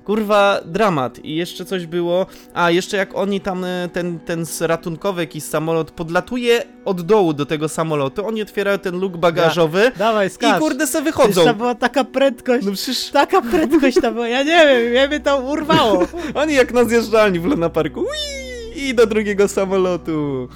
[0.05, 1.25] Kurwa, dramat.
[1.25, 2.25] I jeszcze coś było.
[2.53, 7.45] A, jeszcze jak oni tam, y, ten, ten ratunkowy jakiś samolot podlatuje od dołu do
[7.45, 11.43] tego samolotu, oni otwierają ten luk bagażowy Dawaj, i kurde se Przecież wychodzą.
[11.43, 15.19] to była taka prędkość, No przecież taka prędkość tam była, ja nie wiem, mnie by
[15.19, 16.07] to urwało.
[16.41, 17.99] Oni jak na zjeżdżalni w Luna Parku.
[17.99, 20.47] Ui, I do drugiego samolotu.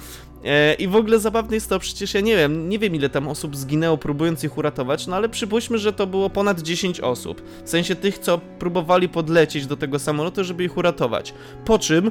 [0.44, 3.28] E, I w ogóle zabawne jest to, przecież ja nie wiem, nie wiem ile tam
[3.28, 7.42] osób zginęło próbując ich uratować, no ale przypuśćmy, że to było ponad 10 osób.
[7.64, 11.34] W sensie tych, co próbowali podlecieć do tego samolotu, żeby ich uratować.
[11.64, 12.10] Po czym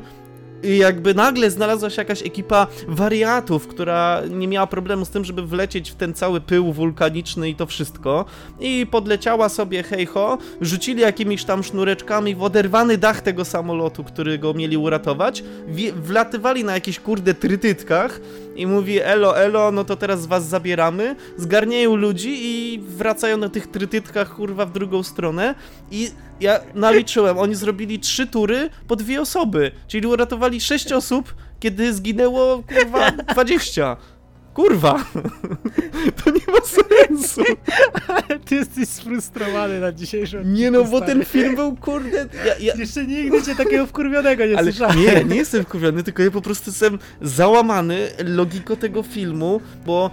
[0.64, 5.48] i jakby nagle znalazła się jakaś ekipa wariatów, która nie miała problemu z tym, żeby
[5.48, 8.26] wlecieć w ten cały pył wulkaniczny i to wszystko.
[8.60, 14.38] I podleciała sobie hej ho, rzucili jakimiś tam sznureczkami w oderwany dach tego samolotu, który
[14.38, 15.44] go mieli uratować,
[15.96, 18.20] wlatywali na jakichś kurde trytytkach
[18.58, 23.68] i mówi elo, elo, no to teraz was zabieramy, zgarniają ludzi i wracają na tych
[23.68, 25.56] trytytkach kurwa w drugą stronę.
[25.92, 31.94] I ja naliczyłem, oni zrobili trzy tury po dwie osoby, czyli uratowali sześć osób, kiedy
[31.94, 33.98] zginęło kurwa 20.
[34.58, 34.96] Kurwa!
[36.24, 37.42] To nie ma sensu.
[38.46, 42.28] Ty jesteś sfrustrowany na dzisiejszą Nie no, bo ten film był kurde...
[42.46, 45.00] Ja, ja, Jeszcze nigdy cię takiego wkurwionego nie ale słyszałem.
[45.00, 50.12] nie, nie jestem wkurwiony, tylko ja po prostu jestem załamany logiką tego filmu, bo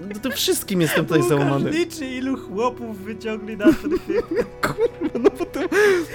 [0.00, 1.70] no to wszystkim jestem tutaj Łukasz załamany.
[1.70, 4.22] liczy ilu chłopów wyciągli na ten film.
[5.14, 5.60] No bo to,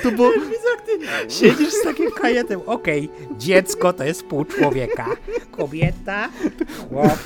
[0.03, 0.31] to bo...
[0.31, 2.61] Widzę, jak ty siedzisz z takim kajetem.
[2.65, 5.05] Okej, dziecko to jest pół człowieka.
[5.51, 6.29] Kobieta,
[6.89, 7.19] chłop.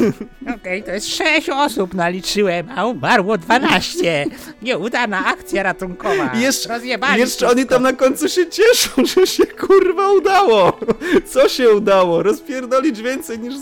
[0.56, 4.26] Okej, to jest sześć osób naliczyłem, a umarło 12.
[4.62, 6.32] Nieudana akcja ratunkowa.
[6.36, 10.80] Jeszcze, Rozjebali jeszcze oni tam na końcu się cieszą, że się kurwa udało.
[11.26, 12.24] Co się udało?
[12.24, 13.54] Rozpierdolić więcej niż...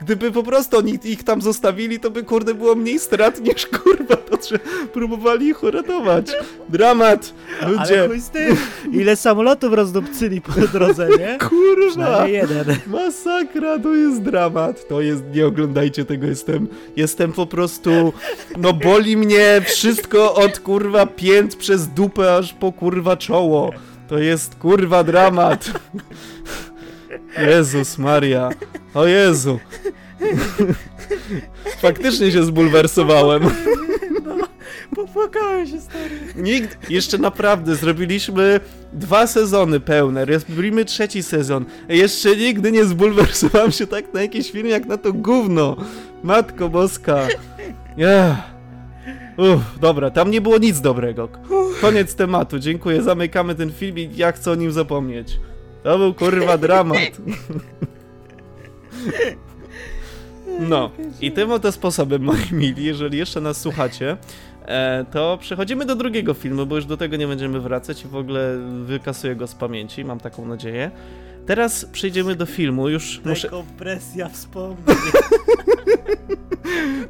[0.00, 4.16] Gdyby po prostu oni ich tam zostawili, to by kurde było mniej strat niż kurwa
[4.16, 4.58] to, że
[4.92, 6.26] próbowali ich uratować.
[6.68, 7.34] Dramat!
[7.62, 8.08] Ale Ludzie!
[8.08, 8.56] chuj z tym.
[8.92, 11.38] Ile samolotów rozdupcyli po drodze, nie?
[11.48, 12.28] Kurwa!
[12.28, 12.64] Jeden.
[12.86, 14.88] Masakra, to jest dramat.
[14.88, 18.12] To jest, nie oglądajcie tego, jestem, jestem po prostu,
[18.58, 23.72] no boli mnie wszystko od kurwa pięt przez dupę aż po kurwa czoło.
[24.08, 25.70] To jest kurwa dramat.
[27.46, 28.48] Jezus Maria.
[28.94, 29.58] O Jezu.
[31.82, 33.42] Faktycznie się zbulwersowałem.
[34.96, 36.20] Popłakałem się, stary.
[36.36, 38.60] Nikt, jeszcze naprawdę, zrobiliśmy
[38.92, 41.64] dwa sezony pełne, robimy trzeci sezon.
[41.88, 45.76] Jeszcze nigdy nie zbulwersowałem się tak na jakiś film, jak na to gówno.
[46.22, 47.28] Matko boska.
[47.96, 48.36] Yeah.
[49.36, 51.28] Uff, dobra, tam nie było nic dobrego.
[51.80, 55.40] Koniec tematu, dziękuję, zamykamy ten film i ja chcę o nim zapomnieć.
[55.82, 56.98] To był kurwa dramat.
[60.68, 64.16] No, i tym oto sposobem, moi mili, jeżeli jeszcze nas słuchacie,
[64.66, 68.16] e, to przechodzimy do drugiego filmu, bo już do tego nie będziemy wracać i w
[68.16, 70.90] ogóle wykasuję go z pamięci, mam taką nadzieję.
[71.46, 73.48] Teraz przejdziemy do filmu, już muszę...
[73.48, 74.76] Kompresja wspomnień.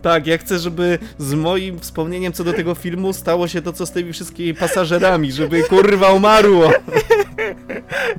[0.03, 3.87] Tak, ja chcę, żeby z moim wspomnieniem co do tego filmu stało się to, co
[3.87, 6.73] z tymi wszystkimi pasażerami, żeby kurwa umarło.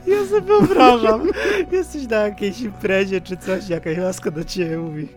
[0.08, 1.28] Ja sobie wyobrażam.
[1.72, 5.08] Jesteś na jakiejś imprezie czy coś, jakaś laska do ciebie mówi.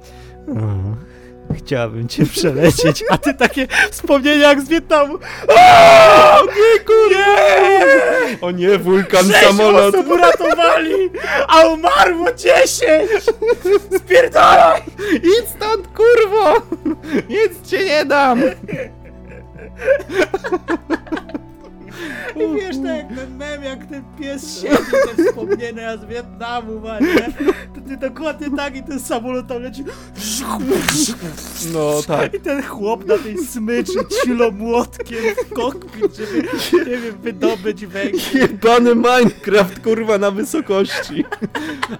[1.54, 5.14] Chciałabym cię przelecieć, a ty takie wspomnienia jak z Wietnamu.
[5.48, 7.36] O, nie kurwa!
[8.40, 9.94] O nie, wulkan, Sześć samolot.
[9.94, 10.94] osób uratowali,
[11.48, 13.10] a umarło dziesięć!
[13.96, 14.82] Spierdolaj!
[15.16, 16.54] Idź stąd, kurwo!
[17.28, 18.40] Nic cię nie dam!
[23.10, 24.76] Jak ten mem, jak ten pies siedzi,
[25.16, 27.32] te wspomnienia z Wietnamu, ma, nie?
[27.74, 29.84] To ty dokładnie tak i ten samolot tam leci.
[31.72, 32.34] No tak.
[32.34, 33.92] I ten chłop na tej smyczy
[34.24, 36.42] ciulo młotkiem w kokpit, żeby,
[36.90, 38.20] nie wiem, wydobyć węgiel.
[38.34, 41.24] Jebany Minecraft, kurwa, na wysokości.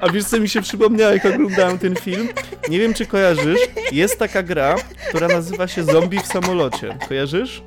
[0.01, 2.29] A wiesz, co mi się przypomniało, jak oglądałem ten film?
[2.69, 3.61] Nie wiem, czy kojarzysz,
[3.93, 4.77] jest taka gra,
[5.09, 6.99] która nazywa się Zombie w samolocie.
[7.09, 7.63] Kojarzysz?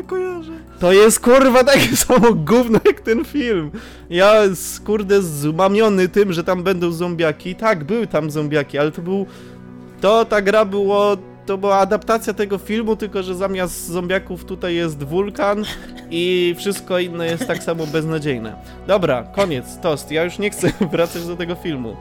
[0.00, 0.52] Nie, kojarzę.
[0.80, 3.70] To jest kurwa takie samo gówno jak ten film.
[4.10, 4.34] Ja
[4.84, 7.54] kurde zmamiony tym, że tam będą zombiaki.
[7.54, 9.26] Tak, były tam zombiaki, ale to był.
[10.00, 11.16] To ta gra było.
[11.46, 15.64] To była adaptacja tego filmu, tylko że zamiast zombiaków tutaj jest wulkan
[16.10, 18.56] i wszystko inne jest tak samo beznadziejne.
[18.86, 20.10] Dobra, koniec, tost.
[20.10, 21.96] Ja już nie chcę wracać do tego filmu.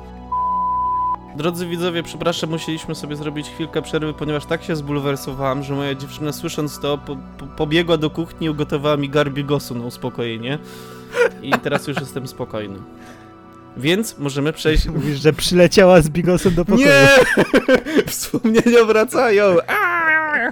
[1.36, 6.32] Drodzy widzowie, przepraszam, musieliśmy sobie zrobić chwilkę przerwy, ponieważ tak się zbulwersowałem, że moja dziewczyna
[6.32, 10.58] słysząc to po, po, pobiegła do kuchni i ugotowała mi garbigosu na uspokojenie.
[11.42, 12.80] I teraz już jestem spokojny.
[13.78, 14.86] Więc możemy przejść...
[14.86, 16.88] Mówisz, że przyleciała z bigosem do pokoju.
[16.88, 17.10] Nie!
[18.08, 19.58] Wspomnienia wracają!
[19.68, 20.52] Aaaa!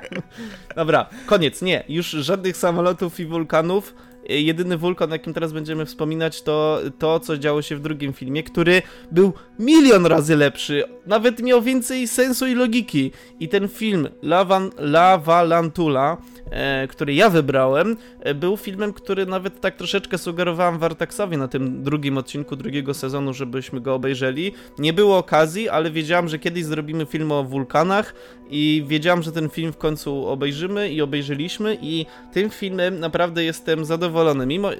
[0.75, 1.83] Dobra, koniec, nie.
[1.89, 3.93] Już żadnych samolotów i wulkanów.
[4.29, 8.43] Jedyny wulkan, o jakim teraz będziemy wspominać, to to, co działo się w drugim filmie,
[8.43, 10.83] który był milion razy lepszy.
[11.05, 13.11] Nawet miał więcej sensu i logiki.
[13.39, 16.17] I ten film, Lavan, Lavalantula,
[16.51, 21.83] e, który ja wybrałem, e, był filmem, który nawet tak troszeczkę sugerowałem Wartaxowi na tym
[21.83, 24.51] drugim odcinku drugiego sezonu, żebyśmy go obejrzeli.
[24.79, 28.13] Nie było okazji, ale wiedziałam, że kiedyś zrobimy film o wulkanach
[28.49, 33.85] i wiedziałam, że ten film w końcu obejrzymy i obejrzeliśmy i tym filmem naprawdę jestem
[33.85, 34.16] zadowolony.
[34.47, 34.80] Mimo, yy,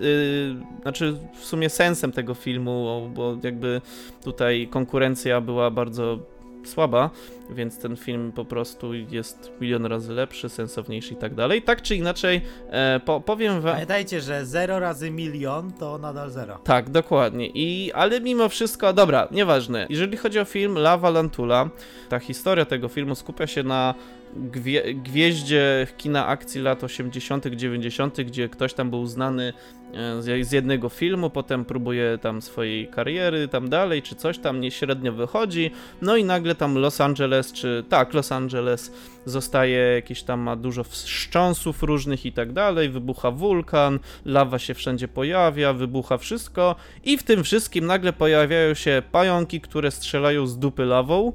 [0.82, 3.82] znaczy w sumie sensem tego filmu, bo jakby
[4.24, 6.20] tutaj konkurencja była bardzo
[6.68, 7.10] słaba,
[7.50, 11.62] więc ten film po prostu jest milion razy lepszy, sensowniejszy i tak dalej.
[11.62, 13.74] Tak czy inaczej, e, po, powiem wam...
[13.74, 16.58] Pamiętajcie, że 0 razy milion to nadal 0.
[16.64, 17.48] Tak, dokładnie.
[17.48, 19.88] I, ale mimo wszystko, dobra, nieważne.
[19.90, 21.70] Jeżeli chodzi o film Lava Lantula,
[22.10, 23.94] ta historia tego filmu skupia się na
[24.36, 29.54] gwie, gwieździe kina akcji lat 80., 90., gdzie ktoś tam był znany
[29.94, 34.72] e, z jednego filmu, potem próbuje tam swojej kariery tam dalej, czy coś tam nie
[34.72, 35.72] średnio wychodzi.
[36.02, 38.92] No i nagle tam Los Angeles, czy tak, Los Angeles
[39.26, 45.08] zostaje jakiś tam ma dużo wstrząsów różnych i tak dalej, wybucha wulkan, lawa się wszędzie
[45.08, 50.86] pojawia, wybucha wszystko i w tym wszystkim nagle pojawiają się pająki, które strzelają z dupy
[50.86, 51.34] lawą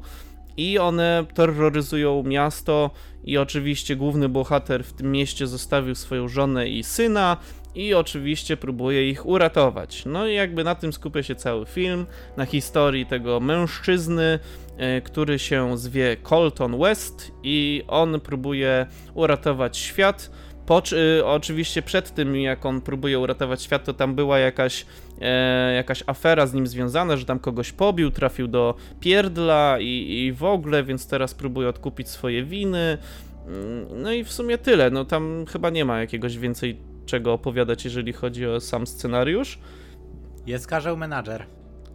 [0.56, 2.90] i one terroryzują miasto
[3.24, 7.36] i oczywiście główny bohater w tym mieście zostawił swoją żonę i syna
[7.74, 10.04] i oczywiście próbuje ich uratować.
[10.06, 14.38] No i jakby na tym skupia się cały film, na historii tego mężczyzny,
[14.76, 20.30] e, który się zwie Colton West i on próbuje uratować świat.
[20.66, 20.82] Po,
[21.18, 24.86] y, oczywiście przed tym, jak on próbuje uratować świat, to tam była jakaś,
[25.20, 30.32] e, jakaś afera z nim związana, że tam kogoś pobił, trafił do pierdla i, i
[30.32, 32.98] w ogóle, więc teraz próbuje odkupić swoje winy.
[33.46, 34.90] Mm, No i w sumie tyle.
[34.90, 39.58] No tam chyba nie ma jakiegoś więcej czego opowiadać, jeżeli chodzi o sam scenariusz.
[40.46, 41.46] Jest karzeł menadżer.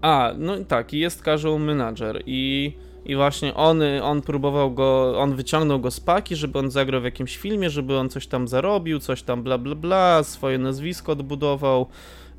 [0.02, 2.74] A, no tak, jest Casual Manager i,
[3.08, 7.04] i właśnie on, on próbował go, on wyciągnął go z paki, żeby on zagrał w
[7.04, 11.88] jakimś filmie, żeby on coś tam zarobił, coś tam bla bla bla, swoje nazwisko odbudował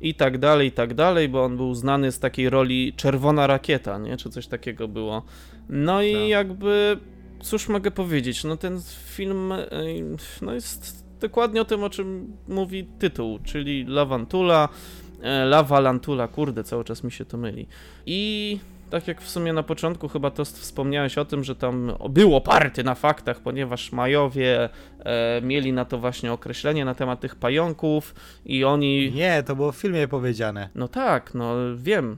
[0.01, 3.97] i tak dalej, i tak dalej, bo on był znany z takiej roli Czerwona Rakieta,
[3.97, 4.17] nie?
[4.17, 5.23] Czy coś takiego było.
[5.69, 6.27] No i Tak.
[6.27, 6.97] jakby,
[7.41, 9.67] cóż mogę powiedzieć, no ten film e,
[10.41, 14.69] no jest dokładnie o tym, o czym mówi tytuł, czyli Lawantula,
[15.21, 17.67] e, Lavalantula, kurde, cały czas mi się to myli.
[18.05, 22.35] I tak jak w sumie na początku chyba to wspomniałeś o tym, że tam był
[22.35, 28.15] oparty na faktach, ponieważ Majowie e, mieli na to właśnie określenie na temat tych pająków
[28.45, 29.11] i oni...
[29.11, 30.69] Nie, to było w filmie powiedziane.
[30.75, 32.17] No tak, no wiem.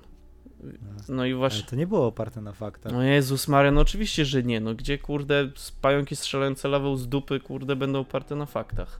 [1.09, 1.63] No i Ale właśnie...
[1.63, 2.93] to nie było oparte na faktach.
[2.93, 5.49] No Jezus Maria, no oczywiście, że nie, no gdzie kurde
[5.81, 8.99] pająki strzelające lawą z dupy kurde będą oparte na faktach.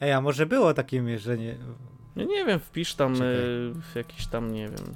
[0.00, 1.56] Ej, a może było takie mierzenie?
[2.16, 3.14] No nie wiem, wpisz tam
[3.92, 4.94] w jakiś tam, nie wiem,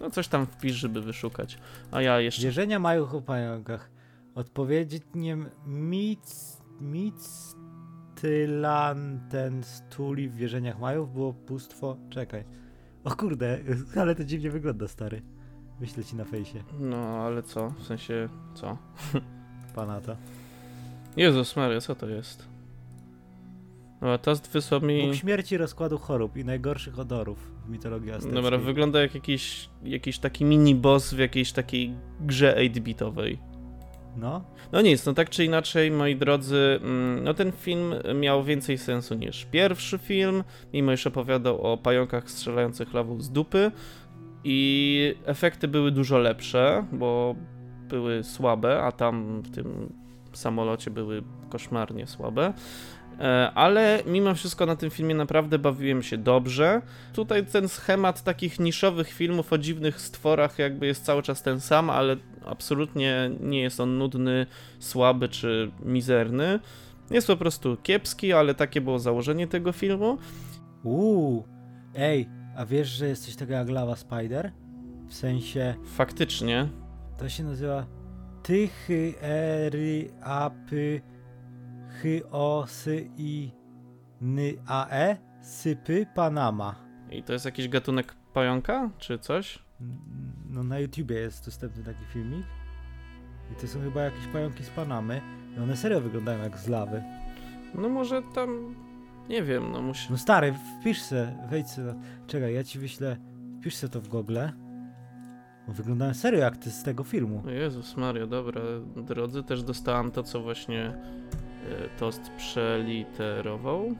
[0.00, 1.58] no coś tam wpisz, żeby wyszukać.
[1.90, 2.42] A ja jeszcze...
[2.42, 3.90] Wierzenia mają o pająkach.
[4.34, 6.60] Odpowiedniem mic...
[6.80, 11.96] Mictylanten stuli w wierzeniach Majów było bóstwo...
[12.10, 12.44] Czekaj.
[13.04, 13.58] O kurde,
[14.00, 15.22] ale to dziwnie wygląda, stary.
[15.80, 17.70] Wyślę ci na fejsie, No, ale co?
[17.70, 18.78] W sensie, co?
[19.74, 20.16] pana to.
[21.16, 22.48] Jezus Maria, co to jest?
[24.00, 25.06] No, to wysłał mi...
[25.06, 28.42] Bóg śmierci, rozkładu chorób i najgorszych odorów w mitologii azteckiej.
[28.42, 33.36] Dobra, wygląda jak jakiś, jakiś taki mini boss w jakiejś takiej grze 8-bitowej.
[34.16, 38.78] No, No nic, no tak czy inaczej, moi drodzy, mm, no ten film miał więcej
[38.78, 43.72] sensu niż pierwszy film, mimo iż opowiadał o pająkach strzelających lawą z dupy
[44.44, 47.34] i efekty były dużo lepsze, bo
[47.88, 49.92] były słabe, a tam w tym
[50.32, 52.52] samolocie były koszmarnie słabe.
[53.20, 56.82] E, Ale mimo wszystko na tym filmie naprawdę bawiłem się dobrze.
[57.14, 61.90] Tutaj ten schemat takich niszowych filmów o dziwnych stworach jakby jest cały czas ten sam,
[61.90, 64.46] ale absolutnie nie jest on nudny,
[64.78, 66.60] słaby czy mizerny.
[67.10, 70.18] Jest po prostu kiepski, ale takie było założenie tego filmu.
[70.84, 71.44] Uuu,
[71.94, 74.52] ej, a wiesz, że jest coś takiego jak Lava Spider?
[75.08, 76.68] W sensie, Faktycznie.
[77.18, 77.86] to się nazywa
[78.42, 81.00] Tychy, Ery, Apy,
[82.02, 83.50] Chy, O, Sy, I,
[84.20, 86.74] Ny, A, E, Sypy, Panama.
[87.10, 89.58] I to jest jakiś gatunek pająka, czy coś?
[90.50, 92.46] No na YouTubie jest dostępny taki filmik.
[93.52, 95.20] I to są chyba jakieś pająki z Panamy.
[95.56, 97.02] I one serio wyglądają jak z lawy.
[97.74, 98.74] No może tam.
[99.28, 100.06] Nie wiem, no musi.
[100.10, 101.94] No stary, wpisz se, wejdź se.
[102.26, 103.16] Czekaj, ja ci wyślę.
[103.60, 104.38] Wpisz se to w Google.
[105.68, 107.42] Wyglądają serio jak ty z tego filmu.
[107.46, 108.60] Jezus Maria, dobra,
[108.96, 110.94] drodzy, też dostałam to, co właśnie e,
[111.98, 113.94] Tost przeliterował.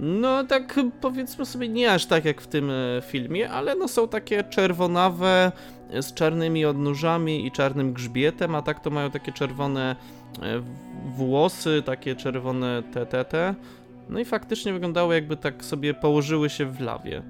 [0.00, 4.08] No tak powiedzmy sobie nie aż tak jak w tym e, filmie, ale no są
[4.08, 5.52] takie czerwonawe
[5.90, 9.96] e, z czarnymi odnóżami i czarnym grzbietem, a tak to mają takie czerwone
[11.16, 13.54] włosy, takie czerwone TTT.
[14.08, 17.22] No i faktycznie wyglądały jakby tak sobie położyły się w lawie.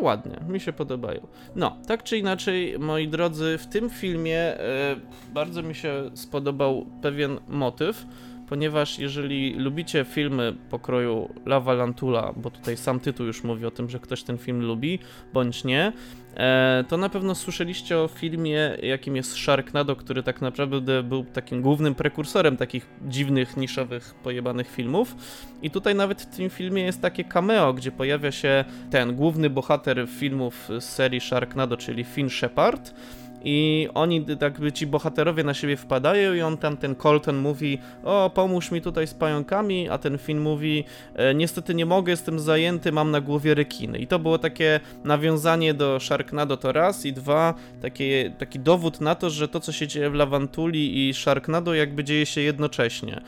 [0.00, 1.26] Ładnie, mi się podobają.
[1.56, 4.96] No, tak czy inaczej, moi drodzy, w tym filmie e,
[5.34, 8.06] bardzo mi się spodobał pewien motyw,
[8.50, 13.90] ponieważ jeżeli lubicie filmy pokroju Lava Lantula, bo tutaj sam tytuł już mówi o tym,
[13.90, 14.98] że ktoś ten film lubi,
[15.32, 15.92] bądź nie,
[16.36, 21.62] e, to na pewno słyszeliście o filmie, jakim jest Sharknado, który tak naprawdę był takim
[21.62, 25.14] głównym prekursorem takich dziwnych, niszowych, pojebanych filmów.
[25.62, 30.06] I tutaj nawet w tym filmie jest takie cameo, gdzie pojawia się ten główny bohater
[30.08, 32.94] filmów z serii Sharknado, czyli Finn Shepard.
[33.44, 38.30] I oni, jakby ci bohaterowie na siebie wpadają i on tam, ten Colton mówi o,
[38.34, 42.92] pomóż mi tutaj z pająkami, a ten Finn mówi e, niestety nie mogę, jestem zajęty,
[42.92, 43.98] mam na głowie rekiny.
[43.98, 49.14] I to było takie nawiązanie do Sharknado to raz i dwa, takie, taki dowód na
[49.14, 53.20] to, że to, co się dzieje w Lawantuli i Sharknado jakby dzieje się jednocześnie.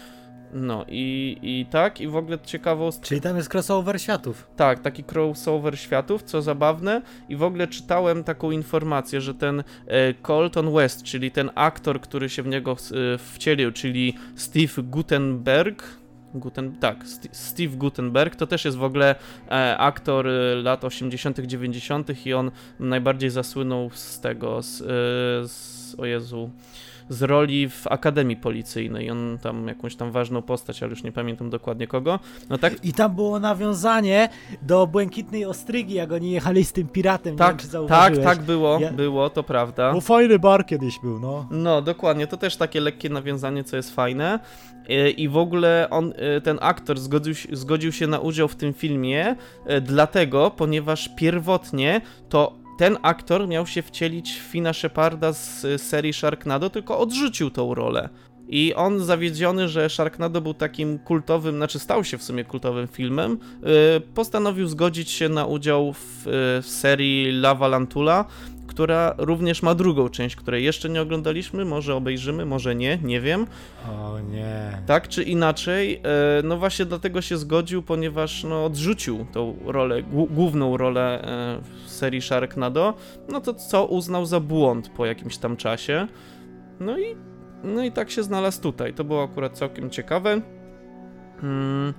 [0.53, 4.47] No i, i tak, i w ogóle ciekawą Czyli tam jest crossover światów.
[4.57, 7.03] tak, taki crossover światów, co zabawne.
[7.29, 12.29] I w ogóle czytałem taką informację, że ten e, Colton West, czyli ten aktor, który
[12.29, 15.85] się w niego e, wcielił, czyli Steve Gutenberg.
[16.35, 19.15] Guten, tak, St- Steve Gutenberg to też jest w ogóle
[19.51, 22.27] e, aktor e, lat 80., 90.
[22.27, 24.85] i on najbardziej zasłynął z tego, z, e,
[25.49, 26.51] z o Jezu,
[27.13, 29.11] z roli w Akademii Policyjnej.
[29.11, 32.19] On tam jakąś tam ważną postać, ale już nie pamiętam dokładnie kogo.
[32.51, 34.29] No tak, I tam było nawiązanie
[34.63, 38.25] do Błękitnej Ostrygi, jak oni jechali z tym piratem, nie wiem Tak, czy tak, zauważyłeś.
[38.25, 39.93] tak było, Ja- było, to prawda.
[39.93, 41.47] Bo fajny bar kiedyś był, no.
[41.51, 44.39] No, dokładnie, to też takie lekkie nawiązanie, co jest fajne.
[44.89, 48.57] E, I w ogóle on, e, ten aktor zgodził, się- zgodził się na udział w
[48.57, 55.33] tym filmie, e, dlatego, ponieważ pierwotnie to ten aktor miał się wcielić w Fina Sheparda
[55.33, 58.09] z e, serii Sharknado, tylko odrzucił tą rolę.
[58.49, 63.39] I on zawiedziony, że Sharknado był takim kultowym, znaczy stał się w sumie kultowym filmem,
[63.97, 68.25] y, postanowił zgodzić się na udział w, y, w serii Lava Lantula,
[68.73, 73.47] która również ma drugą część, której jeszcze nie oglądaliśmy, może obejrzymy, może nie, nie wiem.
[73.89, 74.79] O nie.
[74.87, 80.31] Tak czy inaczej, e, no właśnie dlatego się zgodził, ponieważ no, odrzucił tą rolę, głó-
[80.31, 82.95] główną rolę e, w serii Sharknado,
[83.29, 86.09] no to co uznał za błąd po jakimś tam czasie.
[86.81, 87.17] No i,
[87.65, 88.95] no i tak się znalazł tutaj.
[88.95, 90.41] To było akurat całkiem ciekawe.
[91.43, 91.95] Mm,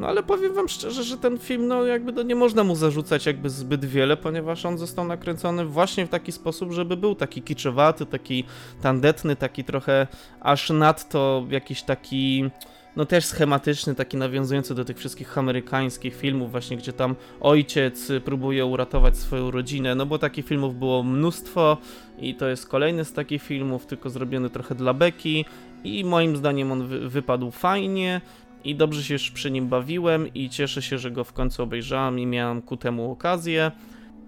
[0.00, 3.26] no ale powiem wam szczerze, że ten film, no jakby to nie można mu zarzucać
[3.26, 8.06] jakby zbyt wiele, ponieważ on został nakręcony właśnie w taki sposób, żeby był taki kiczowaty,
[8.06, 8.44] taki
[8.82, 10.06] tandetny, taki trochę
[10.40, 12.50] aż nadto jakiś taki
[12.96, 18.66] no też schematyczny, taki nawiązujący do tych wszystkich amerykańskich filmów, właśnie gdzie tam ojciec próbuje
[18.66, 21.76] uratować swoją rodzinę, no bo takich filmów było mnóstwo
[22.18, 25.44] i to jest kolejny z takich filmów, tylko zrobiony trochę dla beki
[25.84, 28.20] i moim zdaniem on wy wypadł fajnie
[28.64, 32.18] i dobrze się już przy nim bawiłem i cieszę się, że go w końcu obejrzałem
[32.18, 33.70] i miałem ku temu okazję.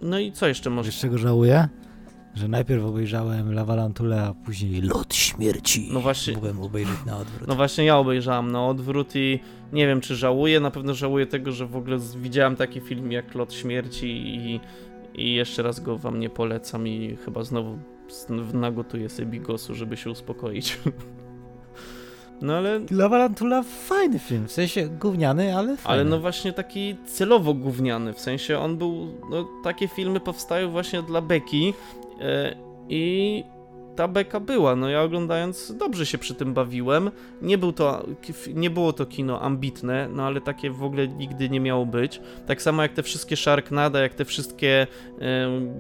[0.03, 0.91] No i co jeszcze może?
[0.91, 1.69] Wiesz czego żałuję?
[2.35, 5.89] Że najpierw obejrzałem Lavalantule, a później Lot śmierci.
[5.93, 7.49] No właśnie, mogłem obejrzeć na odwrót.
[7.49, 9.41] No właśnie ja obejrzałem na odwrót i
[9.73, 13.35] nie wiem czy żałuję, na pewno żałuję tego, że w ogóle widziałem taki film jak
[13.35, 14.61] Lot Śmierci i,
[15.15, 17.79] i jeszcze raz go wam nie polecam i chyba znowu
[18.55, 20.79] nagotuję sobie bigosu, żeby się uspokoić.
[22.43, 26.01] No ale, Lavalantula fajny film, w sensie gówniany, ale fajny.
[26.01, 31.03] ale no właśnie taki celowo gówniany, w sensie on był, no takie filmy powstają właśnie
[31.03, 31.75] dla beki
[32.21, 32.57] e,
[32.89, 33.45] i
[33.97, 37.11] ta beka była, no ja oglądając dobrze się przy tym bawiłem,
[37.43, 38.07] nie, był to,
[38.55, 42.63] nie było to kino ambitne, no ale takie w ogóle nigdy nie miało być, tak
[42.63, 44.87] samo jak te wszystkie Sharknada, jak te wszystkie,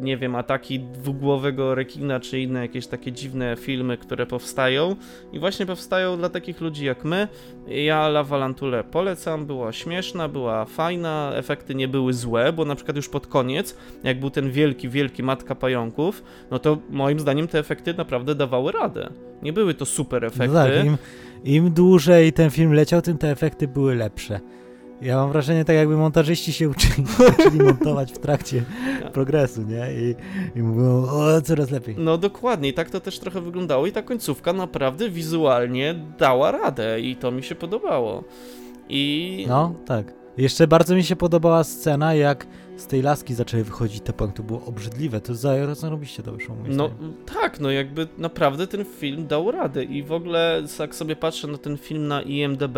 [0.00, 4.96] nie wiem, ataki dwugłowego rekina, czy inne jakieś takie dziwne filmy, które powstają.
[5.32, 7.28] I właśnie powstają dla takich ludzi jak my,
[7.66, 12.96] ja La Valantule polecam, była śmieszna, była fajna, efekty nie były złe, bo na przykład
[12.96, 17.58] już pod koniec, jak był ten wielki, wielki Matka Pająków, no to moim zdaniem te
[17.58, 19.10] efekty naprawdę dawały radę.
[19.42, 20.48] Nie były to super efekty.
[20.48, 20.96] No tak, im,
[21.44, 24.40] im dłużej ten film leciał, tym te efekty były lepsze.
[25.02, 28.62] Ja mam wrażenie, tak jakby montażyści się uczyli, zaczęli montować w trakcie
[29.12, 29.86] progresu, nie?
[29.92, 30.14] I,
[30.58, 31.94] i mówią, o, coraz lepiej.
[31.98, 37.00] No dokładnie, i tak to też trochę wyglądało i ta końcówka naprawdę wizualnie dała radę
[37.00, 38.24] i to mi się podobało.
[38.88, 40.12] I No, tak.
[40.36, 42.46] Jeszcze bardzo mi się podobała scena, jak
[42.76, 44.12] z tej laski zaczęły wychodzić te.
[44.12, 45.20] To było obrzydliwe.
[45.20, 46.56] To za zarobiście to wyszło.
[46.68, 47.14] No zdaniem.
[47.26, 51.58] tak, no jakby naprawdę ten film dał radę i w ogóle jak sobie patrzę na
[51.58, 52.76] ten film na IMDb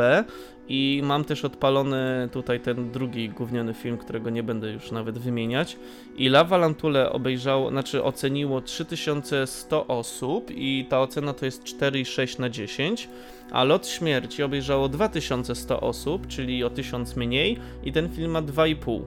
[0.68, 5.76] i mam też odpalony tutaj ten drugi gówniany film, którego nie będę już nawet wymieniać
[6.16, 12.50] i La Valantule obejrzało, znaczy oceniło 3100 osób i ta ocena to jest 4,6 na
[12.50, 13.08] 10,
[13.50, 19.02] a Lot Śmierci obejrzało 2100 osób, czyli o 1000 mniej i ten film ma 2,5.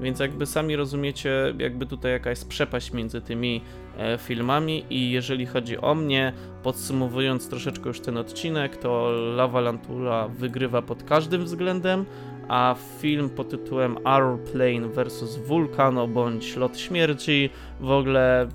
[0.00, 3.60] Więc jakby sami rozumiecie, jakby tutaj jaka jest przepaść między tymi
[3.98, 6.32] e, filmami i jeżeli chodzi o mnie,
[6.62, 12.04] podsumowując troszeczkę już ten odcinek, to La Valantula wygrywa pod każdym względem,
[12.48, 18.48] a film pod tytułem Airplane vs Vulcano bądź Lot Śmierci w ogóle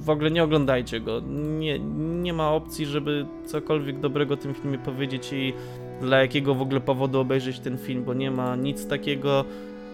[0.00, 1.20] w ogóle nie oglądajcie go.
[1.58, 1.78] Nie,
[2.22, 5.52] nie ma opcji, żeby cokolwiek dobrego tym filmie powiedzieć i
[6.00, 9.44] dla jakiego w ogóle powodu obejrzeć ten film, bo nie ma nic takiego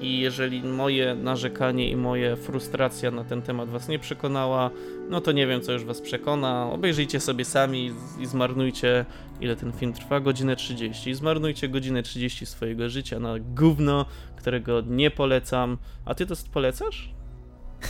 [0.00, 4.70] i jeżeli moje narzekanie i moje frustracja na ten temat was nie przekonała,
[5.10, 6.70] no to nie wiem, co już was przekona.
[6.72, 9.04] Obejrzyjcie sobie sami i zmarnujcie,
[9.40, 11.10] ile ten film trwa, godzinę 30.
[11.10, 15.78] I zmarnujcie godzinę 30 swojego życia na gówno, którego nie polecam.
[16.04, 17.10] A ty to polecasz?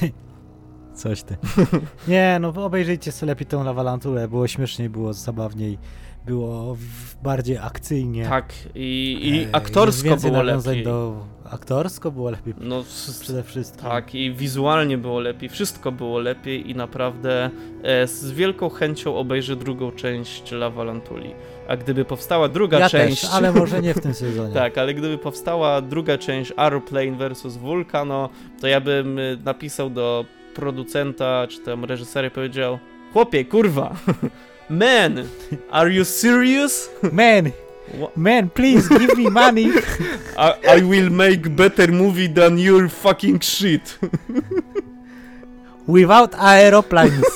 [0.97, 1.37] Coś ty.
[2.09, 4.29] Nie, no obejrzyjcie sobie lepiej tą Lavalantulę.
[4.29, 5.79] Było śmieszniej, było zabawniej,
[6.27, 6.77] było
[7.23, 8.25] bardziej akcyjnie.
[8.25, 10.85] Tak, i, i E, aktorsko było lepiej.
[10.85, 11.27] Do...
[11.51, 12.85] Aktorsko było lepiej No,
[13.21, 13.83] przede wszystkim.
[13.83, 17.51] Tak, i wizualnie było lepiej, wszystko było lepiej i naprawdę
[17.83, 21.31] e, z wielką chęcią obejrzę drugą część La Valantuli.
[21.69, 23.21] A gdyby powstała druga ja część...
[23.21, 24.55] też, ale może nie w tym sezonie.
[24.55, 28.29] Tak, ale gdyby powstała druga część Aeroplane vs Vulcano,
[28.61, 30.25] to ja bym y, napisał do
[30.57, 32.79] producenta, czy tam reżysera powiedział
[33.13, 33.97] Chłopie, kurwa,
[34.71, 35.25] man,
[35.71, 36.91] are you serious?
[37.13, 37.51] Man,
[38.17, 39.71] man, please give me money.
[40.37, 43.99] I, I will make better movie than your fucking shit.
[45.87, 47.36] Without aeroplanes.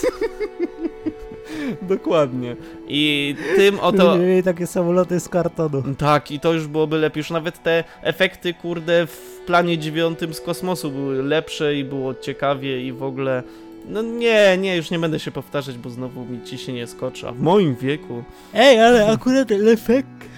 [1.90, 2.56] Dokładnie.
[2.88, 4.16] I tym oto...
[4.18, 5.82] Mieli takie samoloty z kartonu.
[5.98, 7.20] Tak, i to już byłoby lepiej.
[7.20, 12.86] Już nawet te efekty, kurde, w planie dziewiątym z kosmosu były lepsze i było ciekawie
[12.86, 13.42] i w ogóle
[13.88, 17.40] No nie, nie, już nie będę się powtarzać, bo znowu mi ciśnienie skoczy, a w
[17.40, 18.22] moim wieku...
[18.54, 20.28] Ej, ale akurat efekt,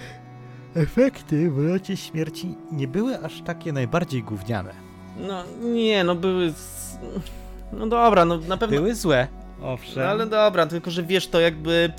[0.75, 4.73] efekty w locie śmierci nie były aż takie najbardziej gówniane.
[5.27, 6.53] No nie, no były...
[7.73, 8.77] No dobra, no na pewno...
[8.77, 9.27] Były złe,
[9.63, 10.03] owszem.
[10.03, 11.93] No ale dobra, tylko że wiesz, to jakby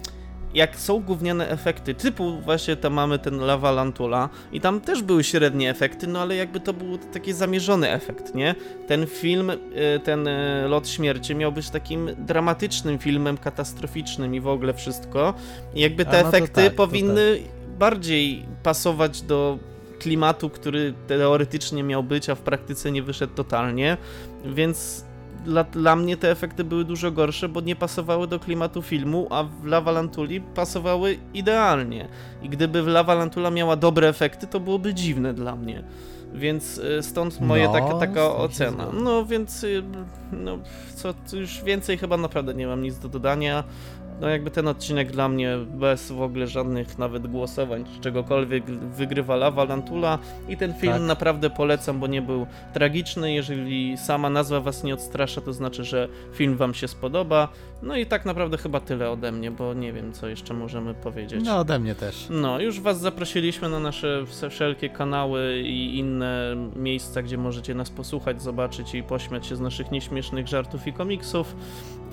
[0.54, 5.24] jak są gówniane efekty, typu właśnie tam mamy ten Lava Lantula i tam też były
[5.24, 8.54] średnie efekty, no ale jakby to był taki zamierzony efekt, nie?
[8.86, 9.56] Ten film, y,
[10.04, 15.34] ten y, Lot Śmierci miał być takim dramatycznym filmem, katastroficznym i w ogóle wszystko.
[15.74, 17.38] I jakby te no efekty tak, powinny
[17.78, 19.58] bardziej pasować do
[19.98, 23.96] klimatu, który teoretycznie miał być, a w praktyce nie wyszedł totalnie,
[24.44, 25.04] więc
[25.44, 29.44] dla, dla mnie te efekty były dużo gorsze, bo nie pasowały do klimatu filmu, a
[29.44, 32.08] w Lava Lantuli pasowały idealnie.
[32.42, 35.84] I gdyby w Lava Lantula miała dobre efekty, to byłoby dziwne dla mnie.
[36.34, 38.86] Więc y, stąd moje No, taka, taka ocena.
[38.92, 39.82] No więc y,
[40.32, 40.58] no,
[41.26, 43.64] co już więcej chyba naprawdę nie mam nic do dodania.
[44.20, 49.36] No jakby ten odcinek dla mnie bez w ogóle żadnych nawet głosowań czy czegokolwiek wygrywa
[49.36, 51.02] Lava Lantula i ten film Tak.
[51.02, 53.32] naprawdę polecam, bo nie był tragiczny.
[53.32, 57.48] Jeżeli sama nazwa was nie odstrasza, to znaczy, że film wam się spodoba.
[57.82, 61.44] No i tak naprawdę chyba tyle ode mnie, bo nie wiem, co jeszcze możemy powiedzieć.
[61.44, 62.26] No ode mnie też.
[62.30, 68.42] No, już Was zaprosiliśmy na nasze wszelkie kanały i inne miejsca, gdzie możecie nas posłuchać,
[68.42, 71.56] zobaczyć i pośmiać się z naszych nieśmiesznych żartów i komiksów,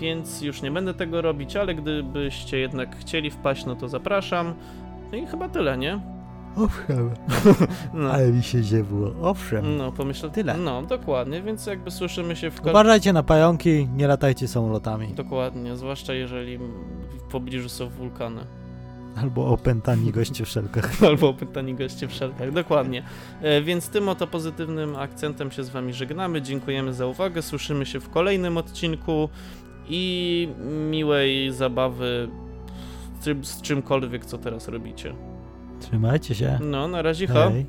[0.02, 4.54] więc już nie będę tego robić, ale gdybyście jednak chcieli wpaść, no to zapraszam.
[5.12, 6.00] No i chyba tyle, nie?
[6.58, 7.12] Owszem,
[7.94, 9.78] No, mi się ziewło, owszem.
[9.78, 10.30] no pomyśl...
[10.30, 10.58] Tyle.
[10.58, 12.66] No, dokładnie, więc jakby słyszymy się w...
[12.66, 15.08] Uważajcie na pająki, nie latajcie samolotami.
[15.08, 18.42] Dokładnie, zwłaszcza jeżeli w pobliżu są wulkany.
[19.16, 20.92] Albo opętani goście w szelkach.
[21.08, 23.04] Albo pytani goście w szelkach, dokładnie.
[23.42, 26.42] E, więc tym oto pozytywnym akcentem się z wami żegnamy.
[26.42, 27.42] Dziękujemy za uwagę.
[27.42, 29.30] Słyszymy się w kolejnym odcinku
[29.90, 30.48] i
[30.90, 32.30] miłej zabawy
[33.20, 35.14] z, czym, z czymkolwiek, co teraz robicie.
[35.80, 36.60] Trzymajcie się.
[36.62, 37.50] No, na razie, ho.
[37.50, 37.66] Hej.